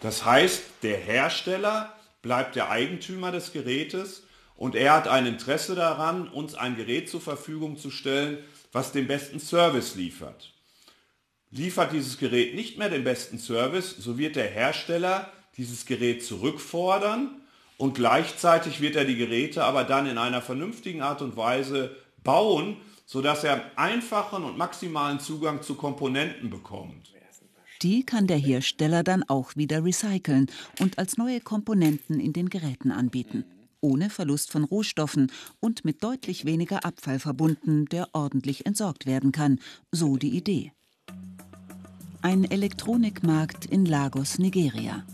Das 0.00 0.24
heißt, 0.24 0.62
der 0.82 0.96
Hersteller 0.96 1.92
bleibt 2.22 2.56
der 2.56 2.70
Eigentümer 2.70 3.32
des 3.32 3.52
Gerätes 3.52 4.22
und 4.56 4.76
er 4.76 4.94
hat 4.94 5.08
ein 5.08 5.26
Interesse 5.26 5.74
daran, 5.74 6.28
uns 6.28 6.54
ein 6.54 6.76
Gerät 6.76 7.10
zur 7.10 7.20
Verfügung 7.20 7.76
zu 7.76 7.90
stellen, 7.90 8.38
was 8.72 8.92
den 8.92 9.06
besten 9.06 9.40
Service 9.40 9.94
liefert. 9.94 10.53
Liefert 11.56 11.92
dieses 11.92 12.18
Gerät 12.18 12.56
nicht 12.56 12.78
mehr 12.78 12.90
den 12.90 13.04
besten 13.04 13.38
Service, 13.38 13.94
so 13.96 14.18
wird 14.18 14.34
der 14.34 14.48
Hersteller 14.48 15.30
dieses 15.56 15.86
Gerät 15.86 16.24
zurückfordern 16.24 17.30
und 17.76 17.94
gleichzeitig 17.94 18.80
wird 18.80 18.96
er 18.96 19.04
die 19.04 19.14
Geräte 19.14 19.62
aber 19.62 19.84
dann 19.84 20.06
in 20.06 20.18
einer 20.18 20.42
vernünftigen 20.42 21.00
Art 21.00 21.22
und 21.22 21.36
Weise 21.36 21.94
bauen, 22.24 22.78
sodass 23.06 23.44
er 23.44 23.70
einfachen 23.76 24.42
und 24.42 24.58
maximalen 24.58 25.20
Zugang 25.20 25.62
zu 25.62 25.76
Komponenten 25.76 26.50
bekommt. 26.50 27.12
Die 27.82 28.04
kann 28.04 28.26
der 28.26 28.38
Hersteller 28.38 29.04
dann 29.04 29.22
auch 29.22 29.54
wieder 29.54 29.84
recyceln 29.84 30.50
und 30.80 30.98
als 30.98 31.18
neue 31.18 31.40
Komponenten 31.40 32.18
in 32.18 32.32
den 32.32 32.48
Geräten 32.48 32.90
anbieten 32.90 33.44
ohne 33.84 34.08
Verlust 34.08 34.50
von 34.50 34.64
Rohstoffen 34.64 35.30
und 35.60 35.84
mit 35.84 36.02
deutlich 36.02 36.46
weniger 36.46 36.86
Abfall 36.86 37.18
verbunden, 37.18 37.84
der 37.84 38.08
ordentlich 38.14 38.64
entsorgt 38.64 39.04
werden 39.04 39.30
kann, 39.30 39.60
so 39.92 40.16
die 40.16 40.34
Idee. 40.34 40.72
Ein 42.24 42.50
Elektronikmarkt 42.50 43.66
in 43.66 43.84
Lagos, 43.84 44.38
Nigeria. 44.38 45.04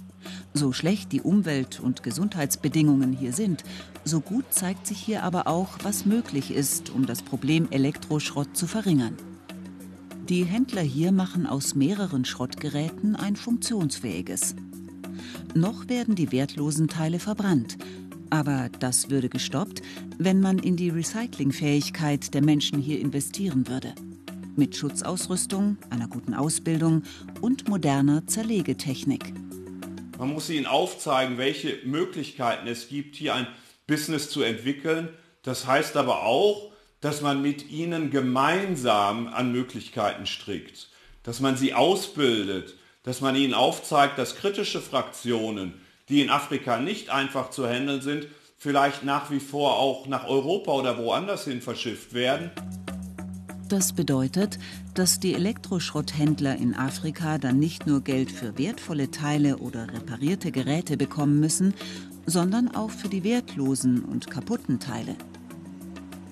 So 0.54 0.72
schlecht 0.72 1.10
die 1.10 1.22
Umwelt- 1.22 1.80
und 1.80 2.04
Gesundheitsbedingungen 2.04 3.12
hier 3.12 3.32
sind, 3.32 3.64
so 4.04 4.20
gut 4.20 4.44
zeigt 4.50 4.86
sich 4.86 5.00
hier 5.00 5.24
aber 5.24 5.48
auch, 5.48 5.70
was 5.82 6.06
möglich 6.06 6.52
ist, 6.52 6.88
um 6.90 7.06
das 7.06 7.22
Problem 7.22 7.66
Elektroschrott 7.72 8.56
zu 8.56 8.68
verringern. 8.68 9.16
Die 10.28 10.44
Händler 10.44 10.82
hier 10.82 11.10
machen 11.10 11.48
aus 11.48 11.74
mehreren 11.74 12.24
Schrottgeräten 12.24 13.16
ein 13.16 13.34
funktionsfähiges. 13.34 14.54
Noch 15.52 15.88
werden 15.88 16.14
die 16.14 16.30
wertlosen 16.30 16.86
Teile 16.86 17.18
verbrannt, 17.18 17.76
aber 18.30 18.68
das 18.78 19.10
würde 19.10 19.28
gestoppt, 19.28 19.82
wenn 20.18 20.40
man 20.40 20.60
in 20.60 20.76
die 20.76 20.90
Recyclingfähigkeit 20.90 22.32
der 22.34 22.44
Menschen 22.44 22.78
hier 22.78 23.00
investieren 23.00 23.66
würde. 23.66 23.94
Mit 24.60 24.76
Schutzausrüstung, 24.76 25.78
einer 25.88 26.06
guten 26.06 26.34
Ausbildung 26.34 27.04
und 27.40 27.66
moderner 27.66 28.26
Zerlegetechnik. 28.26 29.32
Man 30.18 30.34
muss 30.34 30.50
ihnen 30.50 30.66
aufzeigen, 30.66 31.38
welche 31.38 31.78
Möglichkeiten 31.86 32.66
es 32.66 32.88
gibt, 32.88 33.16
hier 33.16 33.34
ein 33.34 33.46
Business 33.86 34.28
zu 34.28 34.42
entwickeln, 34.42 35.08
Das 35.44 35.66
heißt 35.66 35.96
aber 35.96 36.24
auch, 36.24 36.72
dass 37.00 37.22
man 37.22 37.40
mit 37.40 37.70
ihnen 37.70 38.10
gemeinsam 38.10 39.28
an 39.28 39.50
Möglichkeiten 39.50 40.26
strickt, 40.26 40.90
dass 41.22 41.40
man 41.40 41.56
sie 41.56 41.72
ausbildet, 41.72 42.74
dass 43.02 43.22
man 43.22 43.36
ihnen 43.36 43.54
aufzeigt, 43.54 44.18
dass 44.18 44.36
kritische 44.36 44.82
Fraktionen, 44.82 45.72
die 46.10 46.20
in 46.20 46.28
Afrika 46.28 46.78
nicht 46.78 47.08
einfach 47.08 47.48
zu 47.48 47.66
handeln 47.66 48.02
sind, 48.02 48.26
vielleicht 48.58 49.04
nach 49.04 49.30
wie 49.30 49.40
vor 49.40 49.78
auch 49.78 50.06
nach 50.06 50.28
Europa 50.28 50.72
oder 50.72 50.98
woanders 50.98 51.44
hin 51.44 51.62
verschifft 51.62 52.12
werden. 52.12 52.50
Das 53.70 53.92
bedeutet, 53.92 54.58
dass 54.94 55.20
die 55.20 55.32
Elektroschrotthändler 55.32 56.56
in 56.56 56.74
Afrika 56.74 57.38
dann 57.38 57.60
nicht 57.60 57.86
nur 57.86 58.00
Geld 58.00 58.32
für 58.32 58.58
wertvolle 58.58 59.12
Teile 59.12 59.58
oder 59.58 59.86
reparierte 59.94 60.50
Geräte 60.50 60.96
bekommen 60.96 61.38
müssen, 61.38 61.74
sondern 62.26 62.74
auch 62.74 62.90
für 62.90 63.08
die 63.08 63.22
wertlosen 63.22 64.04
und 64.04 64.28
kaputten 64.28 64.80
Teile. 64.80 65.14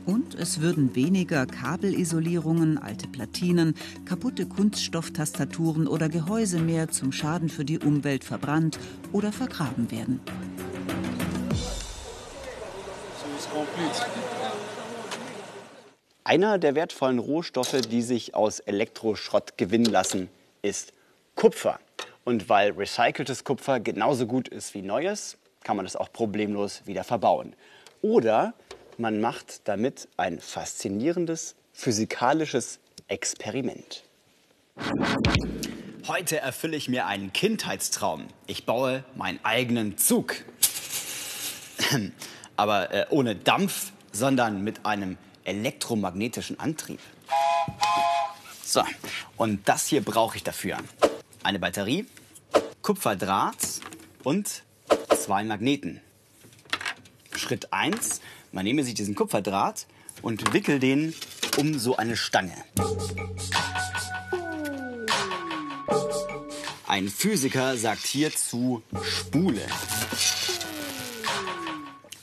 Und 0.04 0.34
es 0.34 0.60
würden 0.60 0.96
weniger 0.96 1.46
Kabelisolierungen, 1.46 2.76
alte 2.76 3.06
Platinen, 3.06 3.76
kaputte 4.04 4.46
Kunststofftastaturen 4.46 5.86
oder 5.86 6.08
Gehäuse 6.08 6.58
mehr 6.58 6.88
zum 6.88 7.12
Schaden 7.12 7.50
für 7.50 7.64
die 7.64 7.78
Umwelt 7.78 8.24
verbrannt 8.24 8.80
oder 9.12 9.30
vergraben 9.30 9.92
werden. 9.92 10.18
Einer 16.28 16.58
der 16.58 16.74
wertvollen 16.74 17.18
Rohstoffe, 17.18 17.80
die 17.90 18.02
sich 18.02 18.34
aus 18.34 18.60
Elektroschrott 18.60 19.56
gewinnen 19.56 19.86
lassen, 19.86 20.28
ist 20.60 20.92
Kupfer. 21.34 21.80
Und 22.22 22.50
weil 22.50 22.72
recyceltes 22.72 23.44
Kupfer 23.44 23.80
genauso 23.80 24.26
gut 24.26 24.46
ist 24.46 24.74
wie 24.74 24.82
neues, 24.82 25.38
kann 25.64 25.78
man 25.78 25.86
es 25.86 25.96
auch 25.96 26.12
problemlos 26.12 26.82
wieder 26.84 27.02
verbauen. 27.02 27.54
Oder 28.02 28.52
man 28.98 29.22
macht 29.22 29.66
damit 29.68 30.06
ein 30.18 30.38
faszinierendes 30.38 31.54
physikalisches 31.72 32.78
Experiment. 33.06 34.04
Heute 36.08 36.40
erfülle 36.40 36.76
ich 36.76 36.90
mir 36.90 37.06
einen 37.06 37.32
Kindheitstraum. 37.32 38.26
Ich 38.46 38.66
baue 38.66 39.02
meinen 39.14 39.40
eigenen 39.44 39.96
Zug. 39.96 40.36
Aber 42.56 42.92
äh, 42.92 43.06
ohne 43.08 43.34
Dampf, 43.34 43.92
sondern 44.12 44.62
mit 44.62 44.84
einem 44.84 45.16
elektromagnetischen 45.48 46.60
Antrieb. 46.60 47.00
So, 48.62 48.82
und 49.36 49.66
das 49.68 49.86
hier 49.86 50.02
brauche 50.02 50.36
ich 50.36 50.44
dafür. 50.44 50.76
Eine 51.42 51.58
Batterie, 51.58 52.06
Kupferdraht 52.82 53.80
und 54.24 54.62
zwei 55.16 55.42
Magneten. 55.44 56.00
Schritt 57.34 57.72
1, 57.72 58.20
man 58.52 58.64
nehme 58.64 58.84
sich 58.84 58.94
diesen 58.94 59.14
Kupferdraht 59.14 59.86
und 60.20 60.52
wickel 60.52 60.80
den 60.80 61.14
um 61.56 61.78
so 61.78 61.96
eine 61.96 62.16
Stange. 62.16 62.54
Ein 66.86 67.08
Physiker 67.08 67.76
sagt 67.76 68.04
hierzu 68.06 68.82
Spule. 69.02 69.66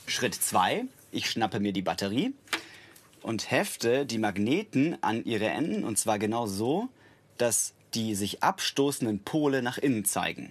Schritt 0.06 0.34
2, 0.34 0.84
ich 1.12 1.30
schnappe 1.30 1.60
mir 1.60 1.72
die 1.72 1.82
Batterie 1.82 2.34
und 3.26 3.50
hefte 3.50 4.06
die 4.06 4.18
Magneten 4.18 5.02
an 5.02 5.24
ihre 5.24 5.46
Enden 5.46 5.82
und 5.82 5.98
zwar 5.98 6.20
genau 6.20 6.46
so, 6.46 6.88
dass 7.38 7.74
die 7.92 8.14
sich 8.14 8.44
abstoßenden 8.44 9.24
Pole 9.24 9.62
nach 9.62 9.78
innen 9.78 10.04
zeigen. 10.04 10.48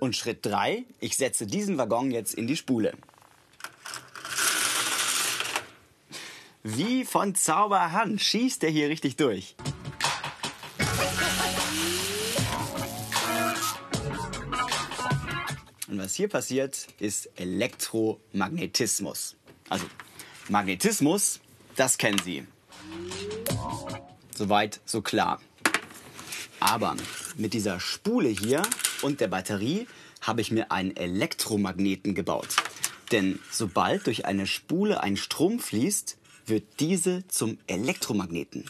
Und 0.00 0.16
Schritt 0.16 0.44
3, 0.44 0.82
ich 0.98 1.16
setze 1.16 1.46
diesen 1.46 1.78
Waggon 1.78 2.10
jetzt 2.10 2.34
in 2.34 2.48
die 2.48 2.56
Spule. 2.56 2.94
Wie 6.64 7.04
von 7.04 7.36
Zauberhand 7.36 8.20
schießt 8.20 8.64
er 8.64 8.70
hier 8.70 8.88
richtig 8.88 9.14
durch. 9.14 9.54
Und 15.86 15.98
was 15.98 16.16
hier 16.16 16.28
passiert, 16.28 16.88
ist 16.98 17.30
Elektromagnetismus. 17.36 19.36
Also 19.68 19.86
Magnetismus, 20.50 21.38
das 21.76 21.96
kennen 21.96 22.18
Sie. 22.24 22.44
Soweit, 24.34 24.80
so 24.84 25.00
klar. 25.00 25.40
Aber 26.58 26.96
mit 27.36 27.54
dieser 27.54 27.78
Spule 27.78 28.28
hier 28.28 28.62
und 29.02 29.20
der 29.20 29.28
Batterie 29.28 29.86
habe 30.20 30.40
ich 30.40 30.50
mir 30.50 30.72
einen 30.72 30.96
Elektromagneten 30.96 32.16
gebaut. 32.16 32.56
Denn 33.12 33.38
sobald 33.52 34.08
durch 34.08 34.26
eine 34.26 34.48
Spule 34.48 35.00
ein 35.04 35.16
Strom 35.16 35.60
fließt, 35.60 36.18
wird 36.46 36.64
diese 36.80 37.26
zum 37.28 37.58
Elektromagneten. 37.68 38.68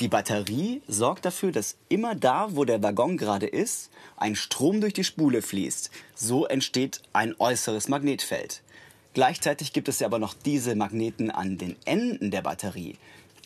Die 0.00 0.08
Batterie 0.08 0.82
sorgt 0.88 1.24
dafür, 1.24 1.52
dass 1.52 1.76
immer 1.88 2.16
da, 2.16 2.56
wo 2.56 2.64
der 2.64 2.82
Waggon 2.82 3.16
gerade 3.16 3.46
ist, 3.46 3.90
ein 4.16 4.34
Strom 4.34 4.80
durch 4.80 4.94
die 4.94 5.04
Spule 5.04 5.42
fließt. 5.42 5.92
So 6.16 6.46
entsteht 6.46 7.02
ein 7.12 7.36
äußeres 7.38 7.86
Magnetfeld. 7.86 8.62
Gleichzeitig 9.12 9.72
gibt 9.72 9.88
es 9.88 9.98
ja 9.98 10.06
aber 10.06 10.20
noch 10.20 10.34
diese 10.34 10.76
Magneten 10.76 11.30
an 11.30 11.58
den 11.58 11.74
Enden 11.84 12.30
der 12.30 12.42
Batterie. 12.42 12.96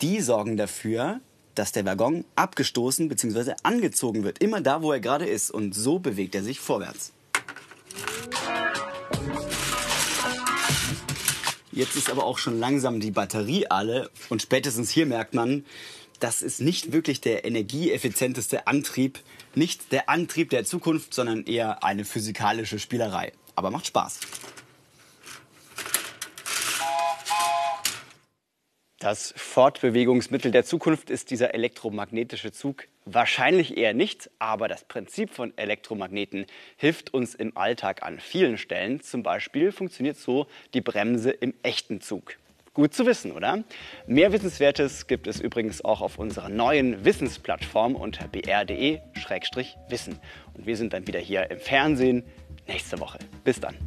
Die 0.01 0.21
sorgen 0.21 0.57
dafür, 0.57 1.21
dass 1.55 1.71
der 1.71 1.85
Waggon 1.85 2.23
abgestoßen 2.35 3.09
bzw. 3.09 3.53
angezogen 3.63 4.23
wird, 4.23 4.39
immer 4.39 4.61
da, 4.61 4.83
wo 4.83 4.91
er 4.91 4.99
gerade 4.99 5.25
ist. 5.25 5.49
Und 5.49 5.73
so 5.73 5.97
bewegt 5.97 6.35
er 6.35 6.43
sich 6.43 6.59
vorwärts. 6.59 7.13
Jetzt 11.71 11.95
ist 11.95 12.09
aber 12.09 12.25
auch 12.25 12.37
schon 12.37 12.59
langsam 12.59 12.99
die 12.99 13.11
Batterie 13.11 13.67
alle 13.67 14.09
und 14.29 14.41
spätestens 14.41 14.91
hier 14.91 15.05
merkt 15.05 15.33
man, 15.33 15.65
das 16.19 16.41
ist 16.41 16.61
nicht 16.61 16.93
wirklich 16.93 17.19
der 17.19 17.43
energieeffizienteste 17.43 18.67
Antrieb, 18.67 19.19
nicht 19.55 19.91
der 19.91 20.09
Antrieb 20.09 20.51
der 20.51 20.63
Zukunft, 20.63 21.13
sondern 21.13 21.43
eher 21.43 21.83
eine 21.83 22.05
physikalische 22.05 22.79
Spielerei. 22.79 23.33
Aber 23.55 23.71
macht 23.71 23.87
Spaß. 23.87 24.19
Das 28.99 29.33
Fortbewegungsmittel 29.35 30.51
der 30.51 30.63
Zukunft 30.63 31.09
ist 31.09 31.29
dieser 31.29 31.53
elektromagnetische 31.53 32.53
Zug. 32.53 32.87
Wahrscheinlich 33.03 33.77
eher 33.77 33.93
nicht, 33.93 34.31
aber 34.39 34.69
das 34.69 34.85
Prinzip 34.85 35.31
von 35.31 35.55
Elektromagneten 35.57 36.45
hilft 36.77 37.13
uns 37.13 37.35
im 37.35 37.57
Alltag 37.57 38.03
an 38.03 38.19
vielen 38.19 38.57
Stellen. 38.57 39.01
Zum 39.01 39.21
Beispiel 39.21 39.73
funktioniert 39.73 40.17
so 40.17 40.47
die 40.73 40.81
Bremse 40.81 41.31
im 41.31 41.53
echten 41.61 41.99
Zug. 41.99 42.37
Gut 42.73 42.93
zu 42.93 43.05
wissen, 43.05 43.31
oder? 43.31 43.63
Mehr 44.07 44.31
Wissenswertes 44.31 45.07
gibt 45.07 45.27
es 45.27 45.39
übrigens 45.39 45.83
auch 45.83 46.01
auf 46.01 46.17
unserer 46.17 46.49
neuen 46.49 47.05
Wissensplattform 47.05 47.95
unter 47.95 48.27
br.de-wissen. 48.27 50.19
Und 50.53 50.65
wir 50.65 50.77
sind 50.77 50.93
dann 50.93 51.05
wieder 51.07 51.19
hier 51.19 51.51
im 51.51 51.59
Fernsehen 51.59 52.23
nächste 52.67 52.99
Woche. 52.99 53.19
Bis 53.43 53.59
dann. 53.59 53.77